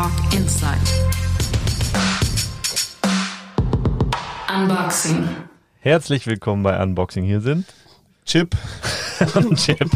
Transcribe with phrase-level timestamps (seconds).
[0.00, 0.78] Talk Inside.
[4.48, 5.28] Unboxing.
[5.80, 7.24] Herzlich willkommen bei Unboxing.
[7.24, 7.66] Hier sind
[8.24, 8.56] Chip.
[9.34, 9.88] Und Chip.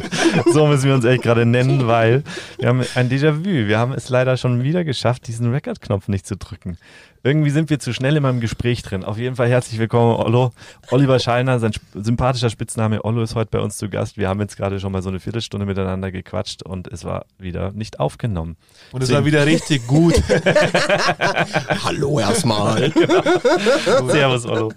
[0.53, 2.23] So müssen wir uns echt gerade nennen, weil
[2.59, 3.45] wir haben ein Déjà-vu.
[3.45, 6.79] Wir haben es leider schon wieder geschafft, diesen Record-Knopf nicht zu drücken.
[7.27, 9.03] Irgendwie sind wir zu schnell in meinem Gespräch drin.
[9.03, 10.53] Auf jeden Fall herzlich willkommen, Ollo.
[10.91, 14.19] Oliver Schallner, sein sympathischer Spitzname Ollo ist heute bei uns zu Gast.
[14.19, 17.73] Wir haben jetzt gerade schon mal so eine Viertelstunde miteinander gequatscht und es war wieder
[17.73, 18.57] nicht aufgenommen.
[18.93, 20.23] Und es war wieder richtig gut.
[21.85, 22.93] Hallo erstmal.
[24.07, 24.71] Servus, Ollo.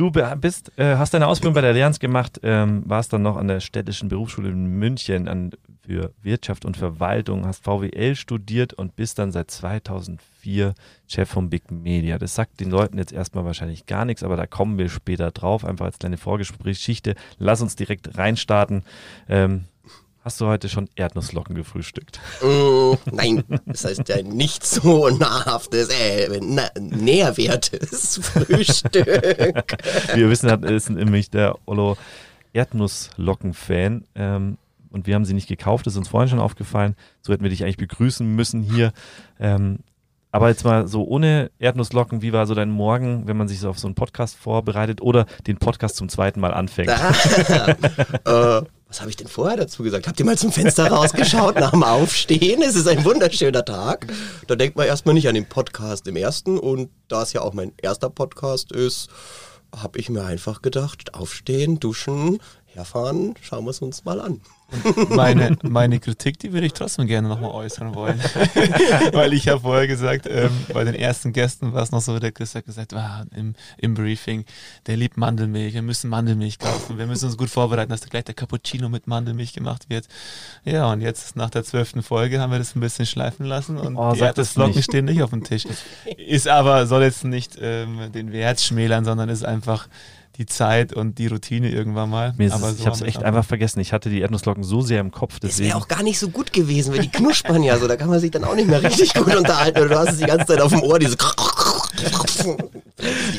[0.00, 3.48] Du bist, äh, hast deine Ausbildung bei der Allianz gemacht, ähm, warst dann noch an
[3.48, 5.50] der Städtischen Berufsschule in München an,
[5.84, 10.72] für Wirtschaft und Verwaltung, hast VWL studiert und bist dann seit 2004
[11.06, 12.16] Chef von Big Media.
[12.16, 15.66] Das sagt den Leuten jetzt erstmal wahrscheinlich gar nichts, aber da kommen wir später drauf,
[15.66, 17.14] einfach als kleine Vorgesprächsgeschichte.
[17.38, 18.84] Lass uns direkt reinstarten.
[19.28, 19.66] Ähm,
[20.30, 22.20] Hast du heute schon Erdnusslocken gefrühstückt?
[22.40, 29.08] Mm, nein, das heißt ja nicht so nahrhaftes, äh, na, nährwertes Frühstück.
[30.14, 31.96] Wir wissen, er ist nämlich der Ollo
[32.52, 34.04] Erdnusslocken-Fan.
[34.14, 34.56] Ähm,
[34.90, 36.94] und wir haben sie nicht gekauft, das ist uns vorhin schon aufgefallen.
[37.22, 38.92] So hätten wir dich eigentlich begrüßen müssen hier.
[39.40, 39.80] Ähm,
[40.30, 43.68] aber jetzt mal so ohne Erdnusslocken, wie war so dein Morgen, wenn man sich so
[43.68, 46.90] auf so einen Podcast vorbereitet oder den Podcast zum zweiten Mal anfängt?
[48.26, 50.08] äh, was habe ich denn vorher dazu gesagt?
[50.08, 52.60] Habt ihr mal zum Fenster rausgeschaut nach dem Aufstehen?
[52.60, 54.08] Es ist ein wunderschöner Tag.
[54.48, 56.58] Da denkt man erstmal nicht an den Podcast im ersten.
[56.58, 59.08] Und da es ja auch mein erster Podcast ist,
[59.76, 62.40] habe ich mir einfach gedacht, aufstehen, duschen,
[62.74, 64.40] herfahren, schauen wir es uns mal an.
[65.08, 68.20] Meine, meine Kritik, die würde ich trotzdem gerne nochmal äußern wollen.
[69.12, 72.30] Weil ich habe vorher gesagt, ähm, bei den ersten Gästen war es noch so, der
[72.30, 74.44] Chris hat gesagt, ah, im, im Briefing,
[74.86, 78.24] der liebt Mandelmilch, wir müssen Mandelmilch kaufen, wir müssen uns gut vorbereiten, dass da gleich
[78.24, 80.06] der Cappuccino mit Mandelmilch gemacht wird.
[80.64, 83.96] Ja, und jetzt nach der zwölften Folge haben wir das ein bisschen schleifen lassen und
[83.96, 84.84] Oh, die sag das nicht.
[84.84, 85.64] stehen nicht auf dem Tisch.
[86.16, 89.88] Ist aber, soll jetzt nicht ähm, den Wert schmälern, sondern ist einfach
[90.40, 92.32] die Zeit und die Routine irgendwann mal.
[92.38, 93.78] Mir ist aber es, so ich habe es echt einfach vergessen.
[93.80, 95.38] Ich hatte die Erdnusslocken so sehr im Kopf.
[95.38, 97.96] Das Deswegen, wäre auch gar nicht so gut gewesen, weil die knuspern ja so, da
[97.96, 99.86] kann man sich dann auch nicht mehr richtig gut unterhalten.
[99.86, 101.18] Du hast es die ganze Zeit auf dem Ohr, diese.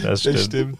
[0.04, 0.40] das Das stimmt.
[0.40, 0.78] stimmt.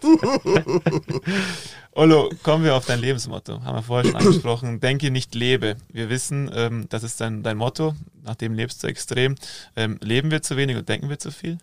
[1.90, 3.64] Ollo, kommen wir auf dein Lebensmotto.
[3.64, 4.78] Haben wir vorher schon angesprochen.
[4.78, 5.76] Denke nicht lebe.
[5.92, 7.96] Wir wissen, ähm, das ist dein, dein Motto.
[8.22, 9.34] Nach dem lebst du extrem.
[9.74, 11.58] Ähm, leben wir zu wenig und denken wir zu viel?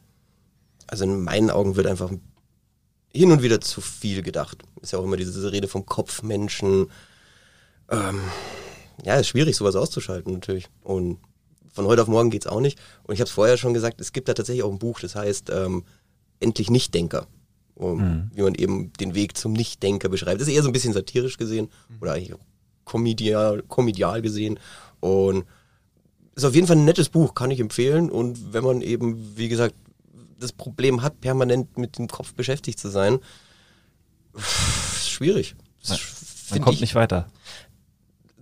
[0.87, 2.11] Also in meinen Augen wird einfach
[3.13, 4.63] hin und wieder zu viel gedacht.
[4.81, 6.89] Ist ja auch immer diese Rede vom Kopfmenschen.
[7.89, 8.21] Ähm,
[9.03, 10.67] ja, ist schwierig, sowas auszuschalten natürlich.
[10.83, 11.19] Und
[11.73, 12.79] von heute auf morgen geht's auch nicht.
[13.03, 15.15] Und ich habe es vorher schon gesagt, es gibt da tatsächlich auch ein Buch, das
[15.15, 15.83] heißt ähm,
[16.39, 17.27] Endlich Nichtdenker.
[17.75, 20.41] Um, Wie man eben den Weg zum Nichtdenker beschreibt.
[20.41, 21.69] Das ist eher so ein bisschen satirisch gesehen
[22.01, 22.33] oder eigentlich
[22.83, 24.59] komedial, komedial gesehen.
[24.99, 25.45] Und
[26.35, 28.09] ist auf jeden Fall ein nettes Buch, kann ich empfehlen.
[28.09, 29.75] Und wenn man eben, wie gesagt,
[30.39, 33.19] das Problem hat, permanent mit dem Kopf beschäftigt zu sein,
[34.35, 35.55] ist schwierig.
[35.81, 37.29] Das Man find kommt ich- nicht weiter.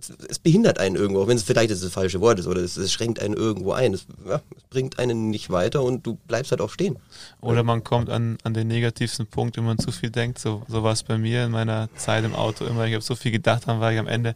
[0.00, 2.76] es- es behindert einen irgendwo, auch wenn es vielleicht das, falsche Wort ist oder es,
[2.76, 3.92] es schränkt einen irgendwo ein.
[3.94, 6.98] Es, ja, es bringt einen nicht weiter und du bleibst halt auch stehen.
[7.40, 10.38] Oder man kommt an, an den negativsten Punkt, wenn man zu viel denkt.
[10.38, 12.86] So, so war es bei mir in meiner Zeit im Auto immer.
[12.86, 14.34] Ich habe so viel gedacht, dann war ich am Ende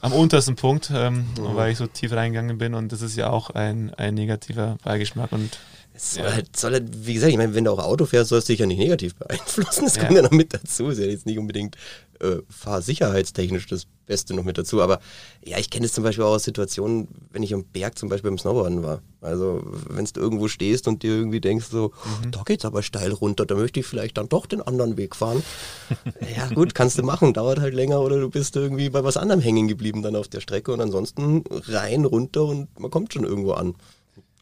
[0.00, 2.74] am untersten Punkt, ähm, weil ich so tief reingegangen bin.
[2.74, 5.32] Und das ist ja auch ein, ein negativer Beigeschmack.
[5.32, 5.58] Und
[5.96, 6.32] Es soll, Ja.
[6.34, 8.58] halt, soll halt, wie gesagt, ich meine, wenn du auch Auto fährst, soll es dich
[8.58, 9.84] ja nicht negativ beeinflussen.
[9.84, 10.04] Das Ja.
[10.04, 10.88] kommt ja noch mit dazu.
[10.88, 11.76] Ist ja jetzt nicht unbedingt
[12.20, 14.80] äh, fahrsicherheitstechnisch das Beste noch mit dazu.
[14.80, 15.00] Aber
[15.44, 18.30] ja, ich kenne es zum Beispiel auch aus Situationen, wenn ich am Berg zum Beispiel
[18.30, 19.02] beim Snowboarden war.
[19.20, 21.92] Also, wenn du irgendwo stehst und dir irgendwie denkst, so,
[22.30, 25.42] da geht's aber steil runter, da möchte ich vielleicht dann doch den anderen Weg fahren.
[26.36, 29.40] ja, gut, kannst du machen, dauert halt länger oder du bist irgendwie bei was anderem
[29.40, 33.52] hängen geblieben dann auf der Strecke und ansonsten rein, runter und man kommt schon irgendwo
[33.52, 33.74] an.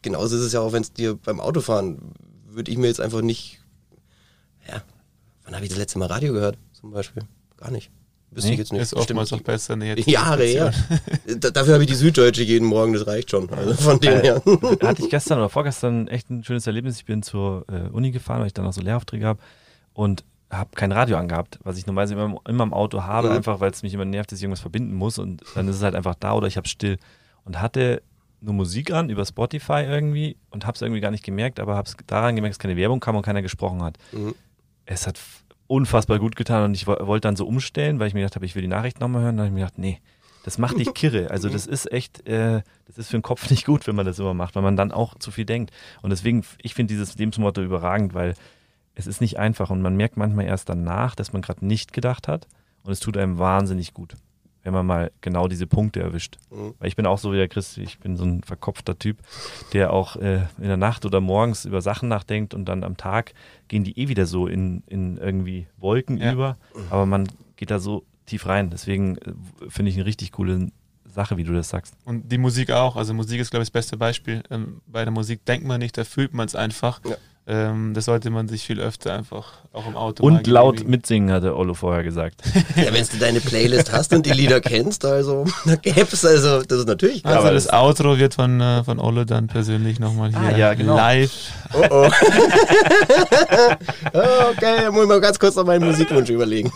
[0.05, 2.13] Genauso ist es ja auch, wenn es dir beim Autofahren,
[2.47, 3.59] würde ich mir jetzt einfach nicht,
[4.67, 4.81] ja,
[5.43, 7.23] wann habe ich das letzte Mal Radio gehört zum Beispiel?
[7.57, 7.89] Gar nicht.
[8.31, 8.81] Wüsste Nee, ich jetzt nicht.
[8.81, 9.75] ist oftmals auch Bestimmt besser.
[9.75, 10.71] Nee, Jahre her.
[11.39, 13.49] Da, dafür habe ich die Süddeutsche jeden Morgen, das reicht schon.
[13.49, 14.41] Also von dem her.
[14.83, 16.97] hatte ich gestern oder vorgestern echt ein schönes Erlebnis.
[16.97, 19.39] Ich bin zur äh, Uni gefahren, weil ich dann noch so Lehraufträge habe
[19.93, 23.35] und habe kein Radio angehabt, was ich normalerweise immer, immer im Auto habe, Mhm.
[23.37, 25.81] einfach weil es mich immer nervt, dass ich irgendwas verbinden muss und dann ist es
[25.81, 26.97] halt einfach da oder ich habe still
[27.45, 28.01] und hatte
[28.45, 31.87] nur Musik an über Spotify irgendwie und habe es irgendwie gar nicht gemerkt, aber habe
[31.87, 33.97] es daran gemerkt, dass keine Werbung kam und keiner gesprochen hat.
[34.11, 34.33] Mhm.
[34.85, 35.19] Es hat
[35.67, 38.45] unfassbar gut getan und ich wo- wollte dann so umstellen, weil ich mir gedacht habe,
[38.45, 39.37] ich will die Nachrichten nochmal hören.
[39.37, 39.99] Dann habe ich mir gedacht, nee,
[40.43, 41.31] das macht dich kirre.
[41.31, 44.19] Also das ist echt, äh, das ist für den Kopf nicht gut, wenn man das
[44.19, 45.71] immer macht, weil man dann auch zu viel denkt.
[46.03, 48.35] Und deswegen, ich finde dieses Lebensmotto überragend, weil
[48.93, 52.27] es ist nicht einfach und man merkt manchmal erst danach, dass man gerade nicht gedacht
[52.27, 52.47] hat
[52.83, 54.15] und es tut einem wahnsinnig gut.
[54.65, 56.37] Wenn man mal genau diese Punkte erwischt.
[56.49, 56.73] Mhm.
[56.79, 59.19] Weil ich bin auch so wie der Chris, ich bin so ein verkopfter Typ,
[59.71, 63.33] der auch äh, in der Nacht oder morgens über Sachen nachdenkt und dann am Tag
[63.69, 66.33] gehen die eh wieder so in, in irgendwie Wolken Ja.
[66.33, 66.57] über.
[66.89, 68.69] Aber man geht da so tief rein.
[68.71, 69.33] Deswegen äh,
[69.69, 70.69] finde ich eine richtig coole
[71.05, 71.95] Sache, wie du das sagst.
[72.03, 72.95] Und die Musik auch.
[72.97, 74.41] Also Musik ist, glaube ich, das beste Beispiel.
[74.49, 76.99] Ähm, bei der Musik denkt man nicht, da fühlt man es einfach.
[77.05, 77.15] Ja.
[77.47, 80.89] Ähm, das sollte man sich viel öfter einfach auch im Auto Und laut genehmigen.
[80.91, 82.41] mitsingen, hatte Ollo vorher gesagt.
[82.75, 86.63] Ja, wenn du deine Playlist hast und die Lieder kennst, also da gäbe es also,
[86.63, 87.33] das ist natürlich geil.
[87.33, 90.57] Also Aber das das- Outro wird von, äh, von Olle dann persönlich nochmal hier Ah,
[90.57, 90.95] ja, genau.
[90.95, 91.31] live.
[91.73, 92.09] Oh oh.
[94.13, 94.19] Oh,
[94.51, 96.71] okay, da muss ich mal ganz kurz noch meinen Musikwunsch überlegen.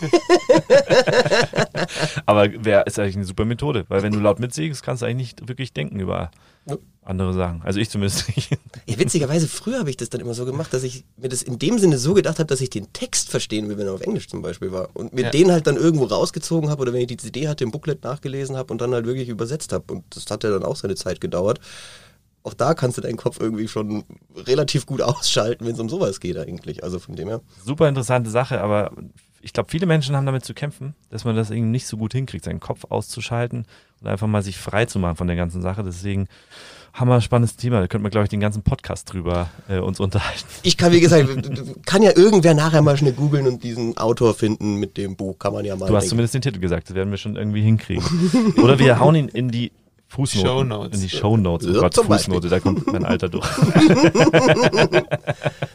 [2.26, 5.36] Aber wer ist eigentlich eine super Methode, weil wenn du laut mitsingst, kannst du eigentlich
[5.38, 6.30] nicht wirklich denken über
[7.02, 7.62] andere Sachen.
[7.62, 8.50] Also ich zumindest nicht.
[8.86, 11.58] Ja, witzigerweise, früher habe ich das dann immer so gemacht, dass ich mir das in
[11.58, 14.28] dem Sinne so gedacht habe, dass ich den Text verstehen will, wenn er auf Englisch
[14.28, 14.90] zum Beispiel war.
[14.94, 15.30] Und mir Ja.
[15.30, 18.56] den halt dann irgendwo rausgezogen habe oder wenn ich die CD hatte, im Booklet nachgelesen
[18.56, 19.92] habe und dann halt wirklich übersetzt habe.
[19.92, 21.58] Und das hat ja dann auch seine Zeit gedauert.
[22.42, 24.04] Auch da kannst du deinen Kopf irgendwie schon
[24.36, 26.84] relativ gut ausschalten, wenn es um sowas geht eigentlich.
[26.84, 27.40] Also von dem her.
[27.64, 28.92] Super interessante Sache, aber
[29.42, 32.12] ich glaube, viele Menschen haben damit zu kämpfen, dass man das irgendwie nicht so gut
[32.12, 33.64] hinkriegt, seinen Kopf auszuschalten
[34.00, 35.82] und einfach mal sich frei zu machen von der ganzen Sache.
[35.82, 36.28] Deswegen
[36.92, 37.80] hammer spannendes Thema.
[37.80, 40.46] Da könnten wir, glaube ich, den ganzen Podcast drüber äh, uns unterhalten.
[40.62, 41.28] Ich kann, wie gesagt,
[41.86, 45.38] kann ja irgendwer nachher mal schnell googeln und diesen Autor finden mit dem Buch.
[45.38, 45.86] Kann man ja mal.
[45.86, 46.10] Du hast denken.
[46.10, 48.04] zumindest den Titel gesagt, das werden wir schon irgendwie hinkriegen.
[48.62, 49.72] Oder wir hauen ihn in die
[50.10, 50.48] Fußnoten.
[50.70, 50.96] Shownotes.
[50.96, 51.66] In die Shownotes.
[51.68, 53.46] Oh Ja, Gott, Fußnote, da kommt mein Alter durch.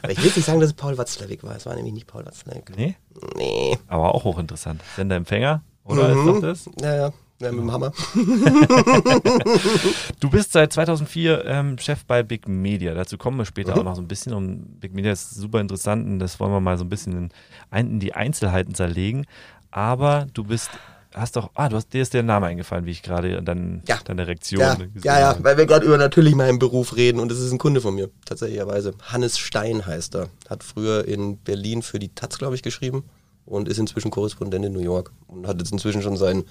[0.08, 1.56] Ich will jetzt nicht sagen, dass es Paul Watzlawick war.
[1.56, 2.72] Es war nämlich nicht Paul Watzlawick.
[2.78, 2.96] Nee,
[3.36, 3.76] Nee.
[3.88, 4.82] aber auch hochinteressant.
[4.96, 6.70] Sender Empfänger, oder ist doch das?
[6.80, 7.92] Naja, ja, mit dem Hammer.
[10.20, 12.94] Du bist seit 2004 ähm, Chef bei Big Media.
[12.94, 13.80] Dazu kommen wir später Mhm.
[13.80, 14.34] auch noch so ein bisschen.
[14.34, 17.32] Und Big Media ist super interessant und das wollen wir mal so ein bisschen
[17.72, 19.26] in, in die Einzelheiten zerlegen.
[19.72, 20.70] Aber du bist,
[21.16, 24.00] hast doch, ah, du hast, dir ist der Name eingefallen, wie ich gerade dann Ja.
[24.04, 25.44] deine Reaktion Ja, gesehen ja, ja, habe.
[25.44, 28.10] weil wir gerade über natürlich meinen Beruf reden und es ist ein Kunde von mir,
[28.26, 28.94] tatsächlicherweise.
[29.02, 30.30] Hannes Stein heißt er.
[30.50, 33.04] Hat früher in Berlin für die Taz, glaube ich, geschrieben
[33.46, 36.44] und ist inzwischen Korrespondent in New York und hat jetzt inzwischen schon sein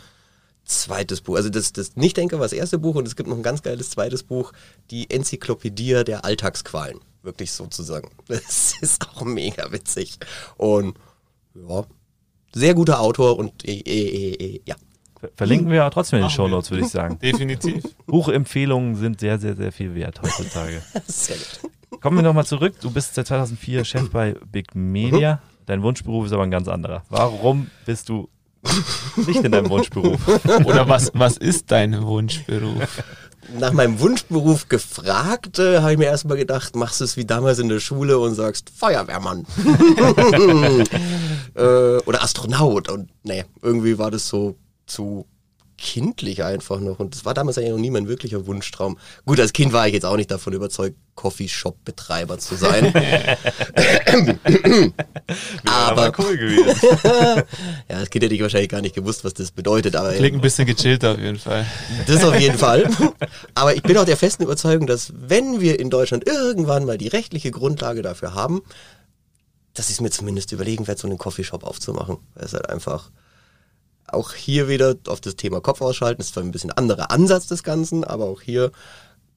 [0.64, 1.36] zweites Buch.
[1.36, 3.90] Also das, das Nichtdenker war das erste Buch und es gibt noch ein ganz geiles
[3.90, 4.52] zweites Buch,
[4.90, 7.00] die Enzyklopädie der Alltagsqualen.
[7.22, 8.10] Wirklich sozusagen.
[8.28, 10.18] Das ist auch mega witzig.
[10.56, 10.96] Und
[11.54, 11.84] ja,
[12.54, 14.74] sehr guter Autor und äh, äh, äh, ja.
[15.20, 16.44] Ver- Verlinken wir aber trotzdem in den Machen wir.
[16.48, 17.18] Shownotes, würde ich sagen.
[17.22, 17.84] Definitiv.
[18.06, 20.82] Buchempfehlungen sind sehr, sehr, sehr viel wert heutzutage.
[21.06, 22.00] Sehr gut.
[22.00, 22.74] Kommen wir nochmal zurück.
[22.80, 25.40] Du bist seit 2004 Chef bei Big Media.
[25.66, 27.02] Dein Wunschberuf ist aber ein ganz anderer.
[27.08, 28.28] Warum bist du
[29.26, 30.20] nicht in deinem Wunschberuf?
[30.64, 33.02] Oder was, was ist dein Wunschberuf?
[33.58, 37.58] Nach meinem Wunschberuf gefragt, äh, habe ich mir erstmal gedacht, machst du es wie damals
[37.58, 39.46] in der Schule und sagst Feuerwehrmann.
[41.54, 42.88] äh, oder Astronaut.
[42.88, 44.56] Und nee, irgendwie war das so
[44.86, 45.26] zu
[45.84, 46.98] kindlich einfach noch.
[46.98, 48.96] Und das war damals eigentlich noch nie mein wirklicher Wunschtraum.
[49.26, 52.86] Gut, als Kind war ich jetzt auch nicht davon überzeugt, Coffeeshop-Betreiber zu sein.
[55.66, 56.74] aber cool gewesen.
[57.88, 59.94] ja, als Kind hätte ich wahrscheinlich gar nicht gewusst, was das bedeutet.
[59.94, 61.66] Aber Klingt ein bisschen gechillter auf jeden Fall.
[62.06, 62.88] Das auf jeden Fall.
[63.54, 67.08] Aber ich bin auch der festen Überzeugung, dass wenn wir in Deutschland irgendwann mal die
[67.08, 68.62] rechtliche Grundlage dafür haben,
[69.74, 72.16] dass ich es mir zumindest überlegen werde, so einen Coffeeshop aufzumachen.
[72.34, 73.10] Weil es halt einfach
[74.14, 77.62] auch hier wieder auf das Thema Kopf ausschalten, ist zwar ein bisschen anderer Ansatz des
[77.62, 78.72] Ganzen, aber auch hier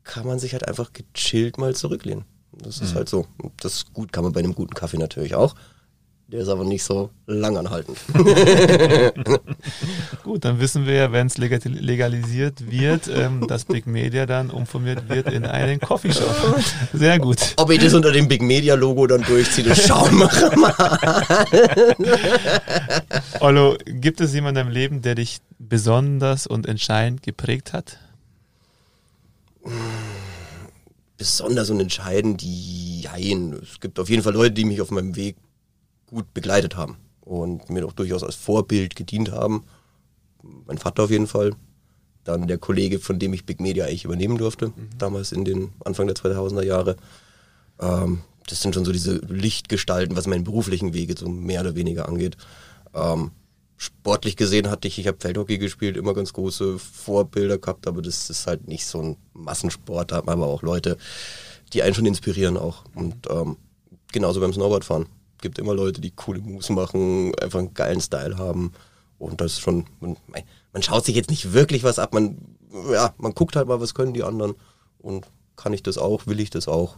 [0.03, 2.25] kann man sich halt einfach gechillt mal zurücklehnen.
[2.53, 3.27] Das ist halt so.
[3.59, 5.55] Das gut kann man bei einem guten Kaffee natürlich auch.
[6.29, 7.97] Der ist aber nicht so langanhaltend.
[10.23, 15.07] Gut, dann wissen wir ja, wenn es legalisiert wird, ähm, dass Big Media dann umformiert
[15.07, 16.59] wird in einen Coffeeshop.
[16.91, 17.37] Sehr gut.
[17.55, 20.75] Ob ich das unter dem Big Media Logo dann durchziehe, das schauen wir mal.
[23.39, 27.99] Ollo, gibt es jemanden im Leben, der dich besonders und entscheidend geprägt hat?
[31.17, 35.15] besonders und entscheidend, die, jein, es gibt auf jeden Fall Leute, die mich auf meinem
[35.15, 35.35] Weg
[36.07, 39.63] gut begleitet haben und mir auch durchaus als Vorbild gedient haben.
[40.65, 41.51] Mein Vater auf jeden Fall.
[42.23, 46.07] Dann der Kollege, von dem ich Big Media eigentlich übernehmen durfte, damals in den Anfang
[46.07, 46.97] der 2000er Jahre.
[47.79, 52.07] Ähm, das sind schon so diese Lichtgestalten, was meinen beruflichen Wege so mehr oder weniger
[52.07, 52.37] angeht.
[52.93, 53.31] Ähm,
[53.77, 58.29] sportlich gesehen hatte ich, ich habe Feldhockey gespielt, immer ganz große Vorbilder gehabt, aber das
[58.29, 60.97] ist halt nicht so ein Massensport, da hat man aber auch Leute,
[61.73, 62.85] die einen schon inspirieren auch.
[62.95, 63.57] Und ähm,
[64.11, 65.05] genauso beim Snowboardfahren.
[65.41, 68.71] Gibt immer Leute, die coole Moves machen, einfach einen geilen Style haben.
[69.19, 70.17] Und das ist schon, man,
[70.73, 72.37] man schaut sich jetzt nicht wirklich was ab, man,
[72.91, 74.53] ja, man guckt halt mal, was können die anderen.
[74.99, 75.25] Und
[75.55, 76.97] kann ich das auch, will ich das auch.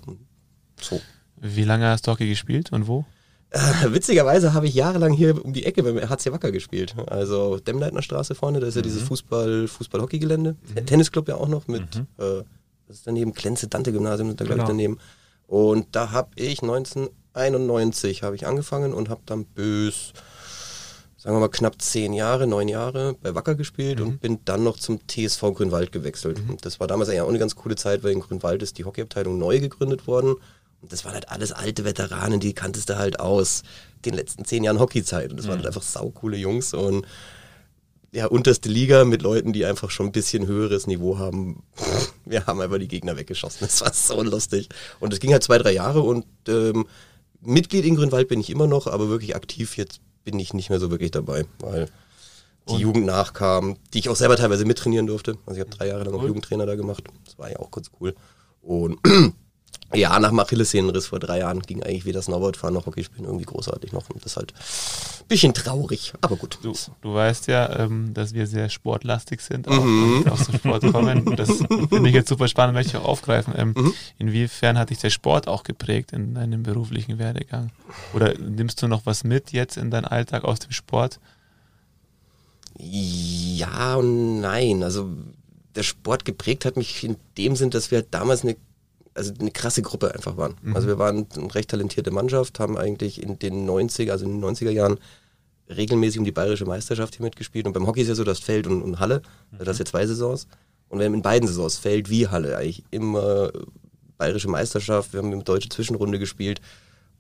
[0.82, 1.00] So.
[1.38, 3.06] Wie lange hast du Hockey gespielt und wo?
[3.52, 3.60] Äh,
[3.92, 6.96] witzigerweise habe ich jahrelang hier um die Ecke beim HC Wacker gespielt.
[7.08, 10.56] Also Demleitner Straße vorne, da ist ja dieses Fußball, Fußball-Hockey-Gelände.
[10.86, 12.44] Tennisclub ja auch noch mit, äh,
[12.88, 14.68] das ist daneben, Klenze Dante Gymnasium, da glaube ich Genau.
[14.68, 14.98] daneben.
[15.48, 16.62] Und da habe ich
[17.34, 20.14] 1991 habe ich angefangen und habe dann bis,
[21.18, 24.78] sagen wir mal, knapp zehn Jahre, neun Jahre bei Wacker gespielt und bin dann noch
[24.78, 26.42] zum TSV Grünwald gewechselt.
[26.48, 28.86] Und das war damals eigentlich auch eine ganz coole Zeit, weil in Grünwald ist die
[28.86, 30.36] Hockeyabteilung neu gegründet worden.
[30.82, 33.64] Und das waren halt alles alte Veteranen, die kanntest du halt aus
[34.06, 35.32] den letzten zehn Jahren Hockeyzeit.
[35.32, 37.06] Und das waren halt einfach saucoole Jungs und
[38.12, 41.64] ja, unterste Liga mit Leuten, die einfach schon ein bisschen höheres Niveau haben.
[42.26, 43.60] Wir haben einfach die Gegner weggeschossen.
[43.68, 44.70] Das war so lustig.
[45.00, 46.88] Und es ging halt zwei, drei Jahre und ähm,
[47.42, 50.80] Mitglied in Grünwald bin ich immer noch, aber wirklich aktiv jetzt bin ich nicht mehr
[50.80, 51.90] so wirklich dabei, weil
[52.70, 55.38] die Jugend nachkam, die ich auch selber teilweise mittrainieren durfte.
[55.46, 57.04] Also ich habe drei Jahre lang auch Jugendtrainer da gemacht.
[57.26, 58.16] Das war ja auch ganz cool.
[58.62, 59.00] Und
[59.94, 63.46] ja, nach dem Achillessehnenriss vor drei Jahren ging eigentlich weder Snowboardfahren noch Hockey spielen irgendwie
[63.46, 64.10] großartig noch.
[64.10, 66.60] Und das ist halt ein bisschen traurig, aber gut.
[66.62, 70.56] Du, du weißt ja, ähm, dass wir sehr sportlastig sind, auch wenn wir aus dem
[70.60, 71.28] Sport kommen.
[71.28, 71.50] Und Das
[71.90, 73.54] finde ich jetzt super spannend, möchte ich auch aufgreifen.
[73.58, 77.72] Ähm, Inwiefern hat dich der Sport auch geprägt in deinem beruflichen Werdegang?
[78.14, 81.20] Oder nimmst du noch was mit jetzt in deinen Alltag aus dem Sport?
[82.78, 84.84] Ja und nein.
[84.84, 85.10] Also
[85.76, 88.56] der Sport geprägt hat mich in dem Sinn, dass wir damals eine,
[89.14, 90.56] also eine krasse Gruppe einfach waren.
[90.74, 94.44] Also wir waren eine recht talentierte Mannschaft, haben eigentlich in den 90er, also in den
[94.44, 95.00] 90er Jahren
[95.70, 97.68] regelmäßig um die bayerische Meisterschaft hier mitgespielt.
[97.68, 100.06] Und beim Hockey ist ja so, das Feld und, und Halle, das ist ja zwei
[100.08, 100.48] Saisons.
[100.88, 103.52] Und wir haben in beiden Saisons Feld wie Halle eigentlich immer
[104.18, 106.62] bayerische Meisterschaft, wir haben eine deutsche Zwischenrunde gespielt.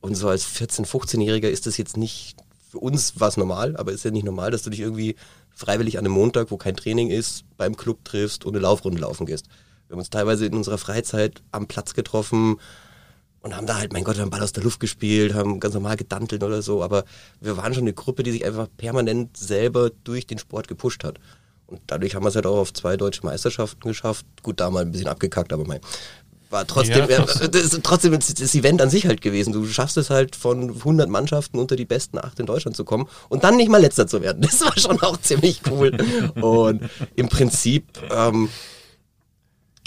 [0.01, 2.37] Und so als 14-, 15-Jähriger ist das jetzt nicht,
[2.69, 5.15] für uns war es normal, aber ist ja nicht normal, dass du dich irgendwie
[5.49, 9.25] freiwillig an einem Montag, wo kein Training ist, beim Club triffst und eine Laufrunde laufen
[9.25, 9.47] gehst.
[9.89, 12.59] Wir haben uns teilweise in unserer Freizeit am Platz getroffen
[13.41, 15.97] und haben da halt, mein Gott, haben Ball aus der Luft gespielt, haben ganz normal
[15.97, 17.05] gedantelt oder so, aber
[17.41, 21.19] wir waren schon eine Gruppe, die sich einfach permanent selber durch den Sport gepusht hat.
[21.65, 24.27] Und dadurch haben wir es halt auch auf zwei deutsche Meisterschaften geschafft.
[24.43, 25.79] Gut, da mal ein bisschen abgekackt, aber mein,
[26.51, 29.53] war trotzdem, Ja, das ist trotzdem das Event an sich halt gewesen.
[29.53, 33.07] Du schaffst es halt von 100 Mannschaften unter die besten acht in Deutschland zu kommen
[33.29, 34.41] und dann nicht mal letzter zu werden.
[34.41, 35.95] Das war schon auch ziemlich cool.
[36.41, 38.49] Und im Prinzip ähm,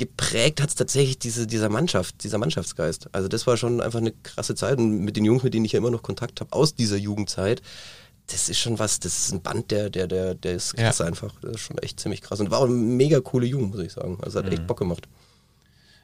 [0.07, 3.09] geprägt hat es tatsächlich diese, dieser Mannschaft, dieser Mannschaftsgeist.
[3.13, 5.73] Also das war schon einfach eine krasse Zeit und mit den Jungs, mit denen ich
[5.73, 7.63] ja immer noch Kontakt habe aus dieser Jugendzeit,
[8.27, 10.85] das ist schon was, das ist ein Band, der, der, der, der ist Ja.
[10.85, 11.33] krass einfach.
[11.43, 12.41] Das ist schon echt ziemlich krass.
[12.41, 14.19] Und war auch eine mega coole Jugend, muss ich sagen.
[14.23, 15.07] Also hat echt Bock gemacht.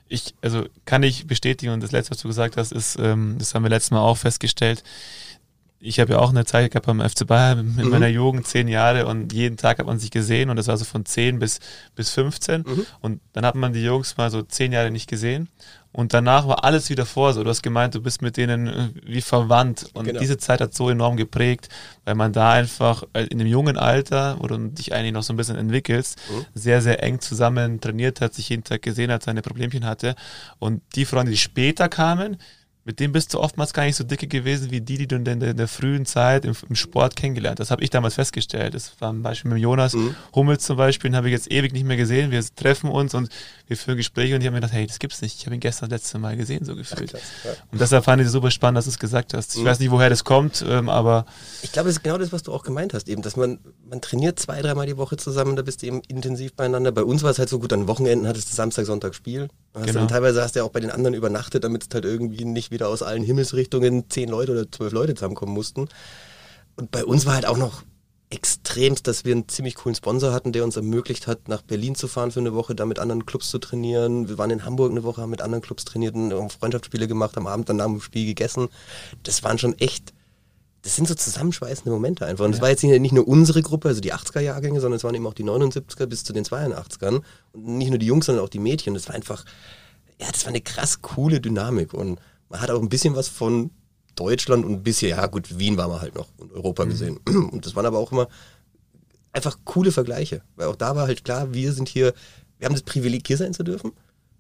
[0.09, 3.55] Ich, also kann ich bestätigen und das letzte, was du gesagt hast, ist, ähm, das
[3.55, 4.83] haben wir letztes Mal auch festgestellt.
[5.81, 7.91] Ich habe ja auch eine Zeit gehabt beim FC Bayern in Mhm.
[7.91, 10.85] meiner Jugend, zehn Jahre und jeden Tag hat man sich gesehen und das war so
[10.85, 11.61] von 10 bis,
[11.95, 12.87] bis 15 Mhm.
[13.01, 15.49] und dann hat man die Jungs mal so zehn Jahre nicht gesehen
[15.93, 17.45] und danach war alles wieder vor so.
[17.45, 20.19] Du hast gemeint, du bist mit denen äh, wie verwandt und Genau.
[20.19, 21.69] diese Zeit hat so enorm geprägt,
[22.05, 25.33] weil man da einfach äh, in dem jungen Alter, wo du dich eigentlich noch so
[25.33, 26.47] ein bisschen entwickelst, Mhm.
[26.55, 30.17] sehr, sehr eng zusammen trainiert hat, sich jeden Tag gesehen hat, seine Problemchen hatte.
[30.59, 32.37] Und die Freunde, die später kamen,
[32.89, 35.25] mit denen bist du oftmals gar nicht so dicke gewesen wie die, die du in
[35.27, 37.67] der, in der frühen Zeit im, im Sport kennengelernt hast.
[37.67, 38.73] Das habe ich damals festgestellt.
[38.73, 39.95] Das war ein Beispiel mit Jonas
[40.35, 42.31] Hummels zum Beispiel, den habe ich jetzt ewig nicht mehr gesehen.
[42.31, 43.29] Wir treffen uns und
[43.67, 45.39] wir führen Gespräche und ich habe mir gedacht, hey, das gibt's nicht.
[45.39, 47.11] Ich habe ihn gestern das letzte Mal gesehen, so gefühlt.
[47.11, 47.51] krass, ja.
[47.71, 49.55] Und deshalb fand ich es super spannend, dass du es gesagt hast.
[49.55, 51.27] Ich weiß nicht, woher das kommt, ähm, aber
[51.61, 54.01] Ich glaube, das ist genau das, was du auch gemeint hast, eben, dass man, man
[54.01, 56.91] trainiert zwei, dreimal die Woche zusammen, da bist du eben intensiv beieinander.
[56.91, 59.51] Bei uns war es halt so gut, an Wochenenden hattest du Samstag, Sonntag Spiel.
[59.75, 60.01] Hast Genau.
[60.01, 62.71] dann, teilweise hast du ja auch bei den anderen übernachtet, damit es halt irgendwie nicht
[62.71, 65.89] wieder aus allen Himmelsrichtungen zehn Leute oder zwölf Leute zusammenkommen mussten.
[66.77, 67.83] Und bei uns war halt auch noch
[68.31, 72.09] extremst, dass wir einen ziemlich coolen Sponsor hatten, der uns ermöglicht hat, nach Berlin zu
[72.09, 74.29] fahren für eine Woche, da mit anderen Clubs zu trainieren.
[74.29, 77.37] Wir waren in Hamburg eine Woche, haben mit anderen Clubs trainiert und haben Freundschaftsspiele gemacht,
[77.39, 78.69] am Abend dann nach dem Spiel gegessen.
[79.23, 80.13] Das waren schon echt
[80.89, 82.47] das sind so zusammenschweißende Momente einfach.
[82.47, 85.27] Und das war jetzt nicht, nur unsere Gruppe, also die 80er-Jahrgänge, sondern es waren eben
[85.27, 87.21] auch die 79er bis zu den 82ern.
[87.53, 88.95] Und nicht nur die Jungs, sondern auch die Mädchen.
[88.95, 89.45] Das war einfach,
[90.19, 91.93] ja, das war eine krass coole Dynamik.
[91.93, 92.19] Und
[92.49, 93.71] man hat auch ein bisschen was von
[94.15, 97.19] Deutschland und ein bisschen, ja gut, Wien war man halt noch und Europa gesehen.
[97.53, 98.27] Und das waren aber auch immer
[99.35, 100.41] einfach coole Vergleiche.
[100.57, 102.15] Weil auch da war halt klar, wir sind hier,
[102.59, 103.93] wir haben das Privileg, hier sein zu dürfen.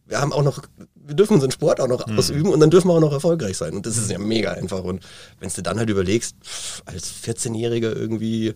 [0.08, 0.62] Wir haben auch noch,
[0.94, 3.74] wir dürfen unseren Sport auch noch ausüben und dann dürfen wir auch noch erfolgreich sein.
[3.74, 4.82] Und das ist ja mega einfach.
[4.82, 5.04] Und
[5.38, 6.34] wenn du dann halt überlegst,
[6.86, 8.54] als 14-Jähriger irgendwie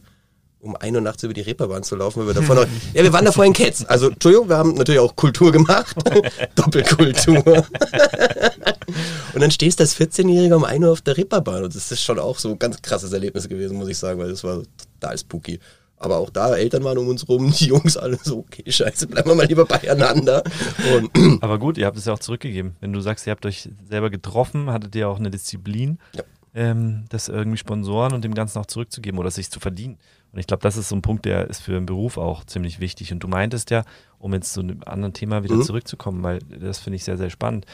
[0.63, 3.13] um ein Uhr nachts über die Reeperbahn zu laufen, weil wir davor noch, ja, wir
[3.13, 3.85] waren davor in Ketz.
[3.87, 5.97] Also, Entschuldigung, wir haben natürlich auch Kultur gemacht.
[6.55, 7.67] Doppelkultur.
[9.35, 12.03] und dann stehst du als 14-Jähriger um ein Uhr auf der Reeperbahn und das ist
[12.03, 14.63] schon auch so ein ganz krasses Erlebnis gewesen, muss ich sagen, weil das war
[15.01, 15.59] total spooky.
[16.03, 19.31] Aber auch da, Eltern waren um uns rum, die Jungs alle so, okay, scheiße, bleiben
[19.31, 20.43] wir mal lieber beieinander.
[20.97, 21.11] Und
[21.43, 22.77] Aber gut, ihr habt es ja auch zurückgegeben.
[22.81, 25.99] Wenn du sagst, ihr habt euch selber getroffen, hattet ihr auch eine Disziplin.
[26.15, 26.23] Ja.
[26.55, 29.99] ähm, das irgendwie Sponsoren und dem Ganzen auch zurückzugeben oder sich zu verdienen.
[30.33, 32.81] Und ich glaube, das ist so ein Punkt, der ist für einen Beruf auch ziemlich
[32.81, 33.13] wichtig.
[33.13, 33.85] Und du meintest ja,
[34.19, 35.63] um jetzt zu einem anderen Thema wieder Mhm.
[35.63, 37.67] zurückzukommen, weil das finde ich sehr, sehr spannend.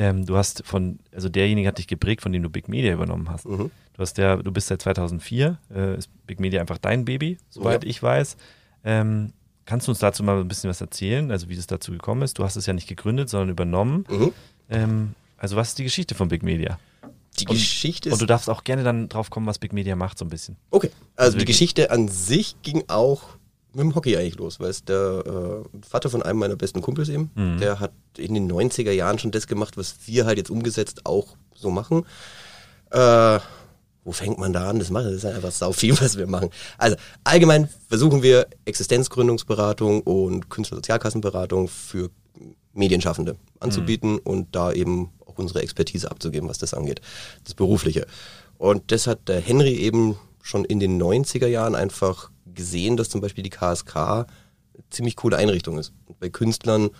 [0.00, 3.28] Ähm, du hast von, also derjenige hat dich geprägt, von dem du Big Media übernommen
[3.28, 3.46] hast.
[3.46, 3.70] Mhm.
[3.94, 7.82] Du hast ja, du bist seit 2004, äh, ist Big Media einfach dein Baby, soweit
[7.84, 8.36] ich weiß.
[8.84, 9.32] Ähm,
[9.66, 12.38] kannst du uns dazu mal ein bisschen was erzählen, also wie es dazu gekommen ist?
[12.38, 14.04] Du hast es ja nicht gegründet, sondern übernommen.
[14.08, 14.32] Mhm.
[14.70, 16.78] Ähm, also was ist die Geschichte von Big Media?
[17.40, 19.96] Die Und- Geschichte Und ist du darfst auch gerne dann drauf kommen, was Big Media
[19.96, 20.56] macht, so ein bisschen.
[20.70, 21.56] Okay, also die Wirklich?
[21.56, 23.36] Geschichte an sich ging auch
[23.72, 27.08] mit dem Hockey eigentlich los, weil es der äh, Vater von einem meiner besten Kumpels
[27.08, 27.58] eben, Mhm.
[27.58, 31.36] der hat in den 90er Jahren schon das gemacht, was wir halt jetzt umgesetzt auch
[31.54, 32.04] so machen.
[32.90, 33.38] Äh,
[34.04, 34.78] wo fängt man da an?
[34.78, 36.48] Das, machen, das ist einfach sau viel, was wir machen.
[36.78, 42.10] Also allgemein versuchen wir Existenzgründungsberatung und Künstlersozialkassenberatung für
[42.72, 47.00] Medienschaffende anzubieten und da eben auch unsere Expertise abzugeben, was das angeht,
[47.44, 48.06] das Berufliche.
[48.56, 53.22] Und das hat der Henry eben schon in den 90er Jahren einfach gesehen, dass zum
[53.22, 54.26] Beispiel die KSK eine
[54.90, 55.94] ziemlich coole Einrichtung ist.
[56.06, 56.90] Und bei Künstlern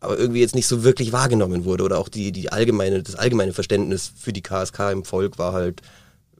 [0.00, 3.52] aber irgendwie jetzt nicht so wirklich wahrgenommen wurde oder auch die, die allgemeine, das allgemeine
[3.52, 5.82] Verständnis für die KSK im Volk war halt,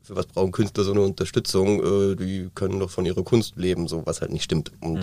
[0.02, 3.86] für was brauchen Künstler so eine Unterstützung, äh, die können doch von ihrer Kunst leben,
[3.86, 4.72] so was halt nicht stimmt.
[4.80, 4.98] Und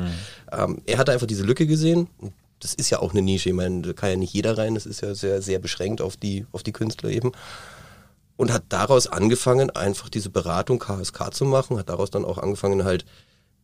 [0.52, 2.08] ähm, er hatte einfach diese Lücke gesehen.
[2.18, 4.74] Und das ist ja auch eine Nische, ich meine, da kann ja nicht jeder rein,
[4.74, 7.32] das ist ja sehr, sehr beschränkt auf die, auf die Künstler eben.
[8.38, 12.84] Und hat daraus angefangen, einfach diese Beratung KSK zu machen, hat daraus dann auch angefangen
[12.84, 13.06] halt,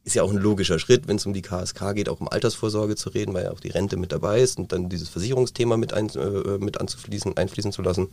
[0.03, 2.95] ist ja auch ein logischer Schritt, wenn es um die KSK geht, auch um Altersvorsorge
[2.95, 5.93] zu reden, weil ja auch die Rente mit dabei ist und dann dieses Versicherungsthema mit,
[5.93, 8.10] ein, äh, mit anzufließen, einfließen zu lassen.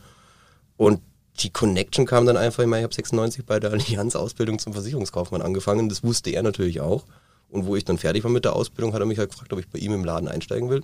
[0.77, 1.01] Und
[1.41, 5.43] die Connection kam dann einfach, meine, ich habe 96 bei der Allianz Ausbildung zum Versicherungskaufmann
[5.43, 7.05] angefangen, das wusste er natürlich auch.
[7.49, 9.59] Und wo ich dann fertig war mit der Ausbildung, hat er mich halt gefragt, ob
[9.59, 10.83] ich bei ihm im Laden einsteigen will.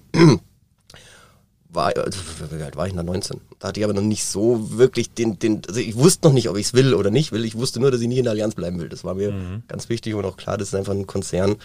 [1.69, 2.19] War, also,
[2.51, 3.41] wie alt war ich da 19?
[3.59, 6.49] Da hatte ich aber noch nicht so wirklich den, den also ich wusste noch nicht,
[6.49, 7.45] ob ich es will oder nicht will.
[7.45, 8.89] Ich wusste nur, dass ich nicht in der Allianz bleiben will.
[8.89, 11.57] Das war mir ganz wichtig und auch klar, das ist einfach ein Konzern.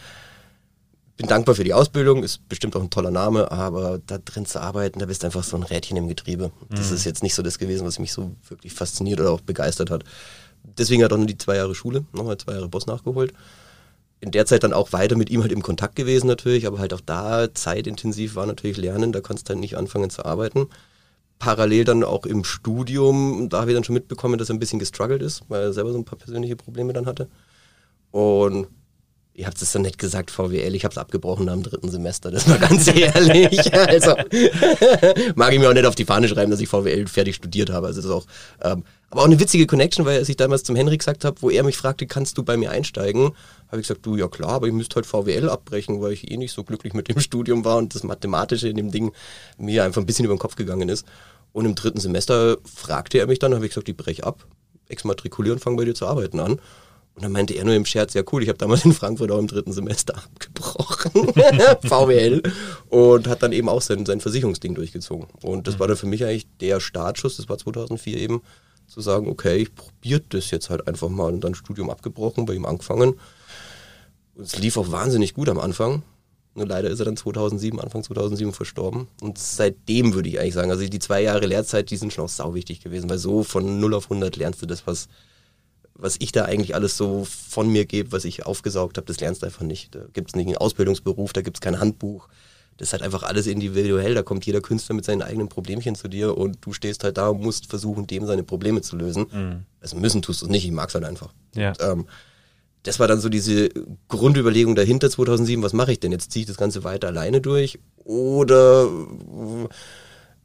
[1.17, 4.59] Bin dankbar für die Ausbildung, ist bestimmt auch ein toller Name, aber da drin zu
[4.59, 6.51] arbeiten, da bist du einfach so ein Rädchen im Getriebe.
[6.69, 9.91] Das ist jetzt nicht so das gewesen, was mich so wirklich fasziniert oder auch begeistert
[9.91, 10.03] hat.
[10.77, 13.33] Deswegen hat auch nur die zwei Jahre Schule, nochmal zwei Jahre Boss nachgeholt
[14.21, 16.93] in der Zeit dann auch weiter mit ihm halt im Kontakt gewesen natürlich, aber halt
[16.93, 20.67] auch da zeitintensiv war natürlich Lernen, da konntest du halt nicht anfangen zu arbeiten.
[21.39, 24.77] Parallel dann auch im Studium, da habe ich dann schon mitbekommen, dass er ein bisschen
[24.77, 27.29] gestruggelt ist, weil er selber so ein paar persönliche Probleme dann hatte.
[28.11, 28.67] Und
[29.33, 32.49] ihr habt es dann nicht gesagt, VWL, ich habe es abgebrochen am dritten Semester, das
[32.49, 33.73] war ganz ehrlich.
[33.73, 34.11] Also
[35.35, 37.87] mag ich mir auch nicht auf die Fahne schreiben, dass ich VWL fertig studiert habe.
[37.87, 38.25] Also das ist auch,
[38.61, 41.49] ähm, aber auch eine witzige Connection, weil als ich damals zum Henry gesagt habe, wo
[41.49, 43.31] er mich fragte, kannst du bei mir einsteigen,
[43.67, 46.37] habe ich gesagt, du ja klar, aber ich müsste halt VWL abbrechen, weil ich eh
[46.37, 49.11] nicht so glücklich mit dem Studium war und das Mathematische in dem Ding
[49.57, 51.05] mir einfach ein bisschen über den Kopf gegangen ist.
[51.53, 54.45] Und im dritten Semester fragte er mich dann, habe ich gesagt, ich breche ab,
[54.87, 56.59] exmatrikuliere und fange bei dir zu arbeiten an.
[57.15, 59.39] Und dann meinte er nur im Scherz, ja cool, ich habe damals in Frankfurt auch
[59.39, 61.11] im dritten Semester abgebrochen,
[61.83, 62.41] VWL,
[62.89, 65.27] und hat dann eben auch sein, sein Versicherungsding durchgezogen.
[65.41, 68.41] Und das war dann für mich eigentlich der Startschuss, das war 2004 eben,
[68.87, 72.53] zu sagen, okay, ich probiere das jetzt halt einfach mal und dann Studium abgebrochen, bei
[72.53, 73.15] ihm angefangen.
[74.35, 76.03] Und es lief auch wahnsinnig gut am Anfang.
[76.53, 79.07] Nur leider ist er dann 2007, Anfang 2007 verstorben.
[79.21, 82.29] Und seitdem würde ich eigentlich sagen, also die zwei Jahre Lehrzeit, die sind schon auch
[82.29, 85.07] sau wichtig gewesen, weil so von 0 auf 100 lernst du das, was,
[86.01, 89.43] was ich da eigentlich alles so von mir gebe, was ich aufgesaugt habe, das lernst
[89.43, 89.93] du einfach nicht.
[89.93, 92.27] Da gibt es nicht einen Ausbildungsberuf, da gibt es kein Handbuch.
[92.77, 94.15] Das ist halt einfach alles individuell.
[94.15, 97.29] Da kommt jeder Künstler mit seinen eigenen Problemchen zu dir und du stehst halt da
[97.29, 99.27] und musst versuchen, dem seine Probleme zu lösen.
[99.79, 101.33] Also müssen tust du es nicht, ich mag es halt einfach.
[101.53, 101.69] Ja.
[101.69, 102.07] Und, ähm,
[102.81, 103.69] das war dann so diese
[104.07, 106.11] Grundüberlegung dahinter 2007, was mache ich denn?
[106.11, 108.89] Jetzt ziehe ich das Ganze weiter alleine durch oder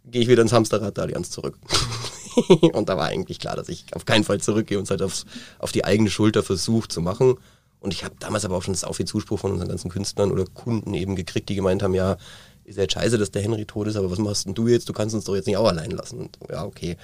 [0.05, 1.57] gehe ich wieder ins Hamsterrad der Allianz zurück?
[2.73, 5.25] und da war eigentlich klar, dass ich auf keinen Fall zurückgehe und es halt aufs,
[5.59, 7.37] auf die eigene Schulter versucht zu machen.
[7.81, 10.45] Und ich habe damals aber auch schon sau viel Zuspruch von unseren ganzen Künstlern oder
[10.45, 12.17] Kunden eben gekriegt, die gemeint haben, ja,
[12.65, 14.89] ist ja jetzt scheiße, dass der Henry tot ist, aber was machst denn du jetzt?
[14.89, 16.19] Du kannst uns doch jetzt nicht auch allein lassen.
[16.19, 16.97] Und, ja, okay.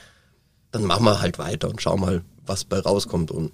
[0.73, 3.31] Dann machen wir halt weiter und schau mal, was bei rauskommt.
[3.31, 3.53] Und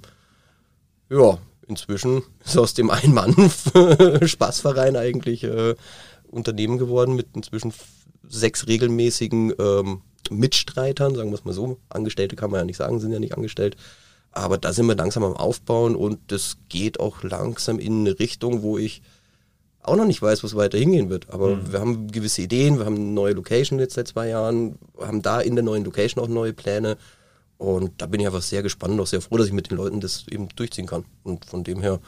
[1.10, 5.74] ja, inzwischen ist aus dem Ein-Mann-Spaßverein eigentlich äh,
[6.30, 7.74] Unternehmen geworden mit inzwischen
[8.26, 11.78] sechs regelmäßigen ähm, Mitstreitern, sagen wir es mal so.
[11.88, 13.76] Angestellte kann man ja nicht sagen, sind ja nicht angestellt.
[14.32, 18.62] Aber da sind wir langsam am Aufbauen und das geht auch langsam in eine Richtung,
[18.62, 19.02] wo ich
[19.82, 21.30] auch noch nicht weiß, was weiter hingehen wird.
[21.30, 25.22] Aber wir haben gewisse Ideen, wir haben eine neue Location jetzt seit zwei Jahren, haben
[25.22, 26.96] da in der neuen Location auch neue Pläne.
[27.56, 29.78] Und da bin ich einfach sehr gespannt und auch sehr froh, dass ich mit den
[29.78, 31.04] Leuten das eben durchziehen kann.
[31.24, 32.00] Und von dem her,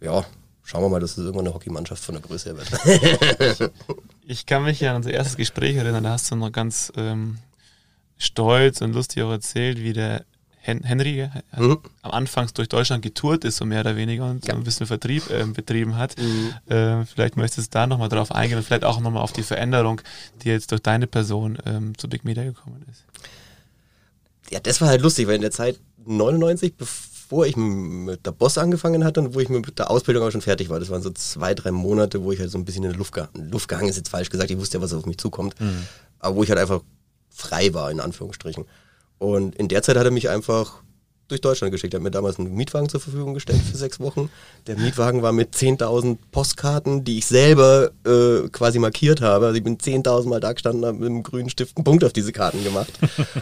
[0.00, 0.24] ja,
[0.64, 3.72] schauen wir mal, dass es irgendwann eine Hockeymannschaft von der Größe her wird.
[4.30, 7.38] Ich kann mich ja an unser erstes Gespräch erinnern, da hast du noch ganz ähm,
[8.18, 10.24] stolz und lustig auch erzählt, wie der
[10.60, 11.78] Hen Henry mhm.
[12.02, 14.54] am Anfang durch Deutschland getourt ist, so mehr oder weniger, und ja.
[14.54, 16.14] ein bisschen Vertrieb äh, betrieben hat.
[16.18, 16.72] Mhm.
[16.72, 20.00] Äh, vielleicht möchtest du da nochmal drauf eingehen und vielleicht auch nochmal auf die Veränderung,
[20.42, 23.04] die jetzt durch deine Person ähm, zu Big Media gekommen ist.
[24.50, 28.58] Ja, das war halt lustig, weil in der Zeit 99, bevor ich mit der Boss
[28.58, 31.10] angefangen hatte und wo ich mit der Ausbildung auch schon fertig war, das waren so
[31.10, 33.96] zwei, drei Monate, wo ich halt so ein bisschen in der Luft, Luft gehangen ist,
[33.96, 35.84] jetzt falsch gesagt, ich wusste ja, was auf mich zukommt, mhm.
[36.18, 36.82] aber wo ich halt einfach
[37.38, 38.64] frei war, in Anführungsstrichen.
[39.18, 40.82] Und in der Zeit hat er mich einfach
[41.28, 41.92] durch Deutschland geschickt.
[41.92, 44.30] Er hat mir damals einen Mietwagen zur Verfügung gestellt für sechs Wochen.
[44.66, 49.46] Der Mietwagen war mit 10.000 Postkarten, die ich selber äh, quasi markiert habe.
[49.46, 52.14] Also ich bin 10.000 Mal da gestanden, habe mit einem grünen Stift einen Punkt auf
[52.14, 52.92] diese Karten gemacht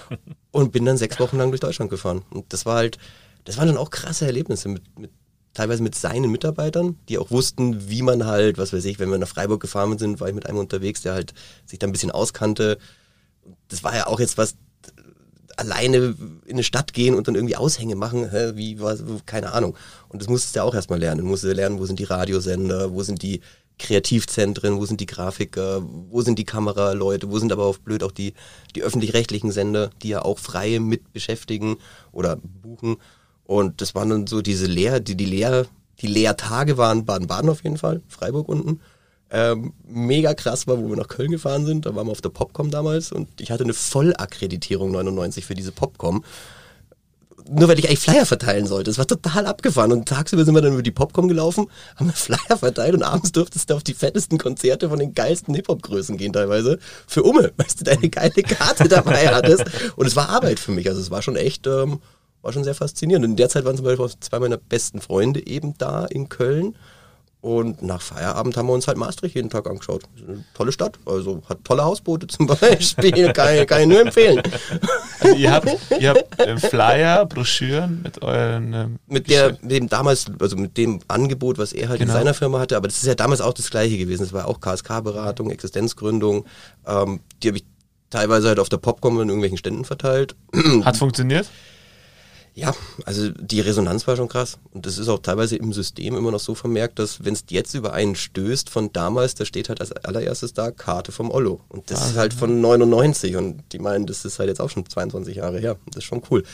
[0.51, 2.23] und bin dann sechs Wochen lang durch Deutschland gefahren.
[2.31, 2.99] Und das war halt,
[3.45, 5.11] das waren dann auch krasse Erlebnisse mit, mit
[5.55, 9.19] teilweise mit seinen Mitarbeitern, die auch wussten, wie man halt, was weiß ich, wenn wir
[9.19, 11.33] nach Freiburg gefahren sind, war ich mit einem unterwegs, der halt
[11.65, 12.79] sich da ein bisschen auskannte.
[13.69, 14.57] Das war ja auch jetzt was,
[15.57, 19.77] alleine in eine Stadt gehen und dann irgendwie Aushänge machen, hä, wie, was, keine Ahnung.
[20.09, 21.23] Und das musstest du ja auch erstmal lernen.
[21.23, 23.41] Du musst lernen, wo sind die Radiosender, wo sind die
[23.79, 28.13] Kreativzentren, wo sind die Grafiker, wo sind die Kameraleute, wo sind aber auch blöd auch
[28.13, 28.35] die,
[28.75, 31.77] die öffentlich-rechtlichen Sender, die ja auch freie mit beschäftigen
[32.13, 32.97] oder buchen.
[33.45, 35.67] Und das waren dann so diese Lehr, die, die Lehr,
[36.01, 38.81] die Lehrtage waren Baden-Baden auf jeden Fall, Freiburg unten
[39.31, 41.87] ähm, mega krass war, wo wir nach Köln gefahren sind.
[41.87, 45.73] Da waren wir auf der Popcom damals und ich hatte eine Vollakkreditierung 99 für diese
[45.73, 46.25] Popcom.
[47.49, 48.91] Nur weil ich eigentlich Flyer verteilen sollte.
[48.91, 49.93] Das war total abgefahren.
[49.93, 53.71] Und tagsüber sind wir dann über die Popcom gelaufen, haben Flyer verteilt und abends durftest
[53.71, 56.79] du auf die fettesten Konzerte von den geilsten Hip-Hop-Größen gehen teilweise.
[57.07, 59.65] Für Umme, weil du deine geile Karte dabei hattest.
[59.97, 60.89] Und es war Arbeit für mich.
[60.89, 62.01] Also es war schon echt, ähm,
[62.43, 63.25] war schon sehr faszinierend.
[63.25, 66.75] Und in der Zeit waren zum Beispiel zwei meiner besten Freunde eben da in Köln.
[67.47, 70.03] Und nach Feierabend haben wir uns halt Maastricht jeden Tag angeschaut.
[70.17, 74.43] Eine tolle Stadt, also hat tolle Hausboote zum Beispiel, kann, kann ich nur empfehlen.
[75.21, 75.69] Also ihr habt,
[76.01, 78.73] ihr habt äh, Flyer, Broschüren mit euren...
[78.73, 82.15] Ähm, mit der, dem damals, also mit dem Angebot, was er halt genau.
[82.15, 84.25] in seiner Firma hatte, aber das ist ja damals auch das gleiche gewesen.
[84.25, 86.47] Es war auch KSK-Beratung, Existenzgründung.
[86.85, 87.65] Ähm, die habe ich
[88.11, 90.35] teilweise halt auf der Popcom in irgendwelchen Ständen verteilt.
[90.85, 91.49] Hat funktioniert?
[92.57, 94.57] Ja, also die Resonanz war schon krass.
[94.73, 97.75] Und das ist auch teilweise im System immer noch so vermerkt, dass wenn es jetzt
[97.75, 101.61] über einen stößt von damals, da steht halt als allererstes da Karte vom Ollo.
[101.69, 103.37] Und das ah, ist halt von 99.
[103.37, 105.77] Und die meinen, das ist halt jetzt auch schon 22 Jahre her.
[105.89, 106.45] Das ist schon cool.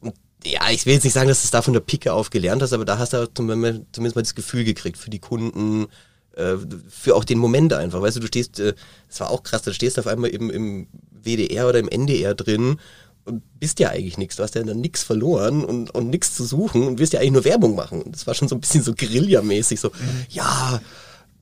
[0.00, 0.14] Und
[0.46, 2.62] ja, ich will jetzt nicht sagen, dass du es da von der Picke auf gelernt
[2.62, 5.88] hast, aber da hast du zumindest mal das Gefühl gekriegt für die Kunden,
[6.36, 6.54] äh,
[6.88, 8.00] für auch den Moment einfach.
[8.00, 8.72] Weißt du, du stehst, äh,
[9.08, 12.34] das war auch krass, da stehst du auf einmal im, im WDR oder im NDR
[12.34, 12.78] drin
[13.58, 14.36] bist ja eigentlich nichts.
[14.36, 17.32] Du hast ja dann nichts verloren und, und nichts zu suchen und wirst ja eigentlich
[17.32, 18.02] nur Werbung machen.
[18.02, 20.26] Und das war schon so ein bisschen so Guerilla-mäßig, so, mhm.
[20.28, 20.80] ja,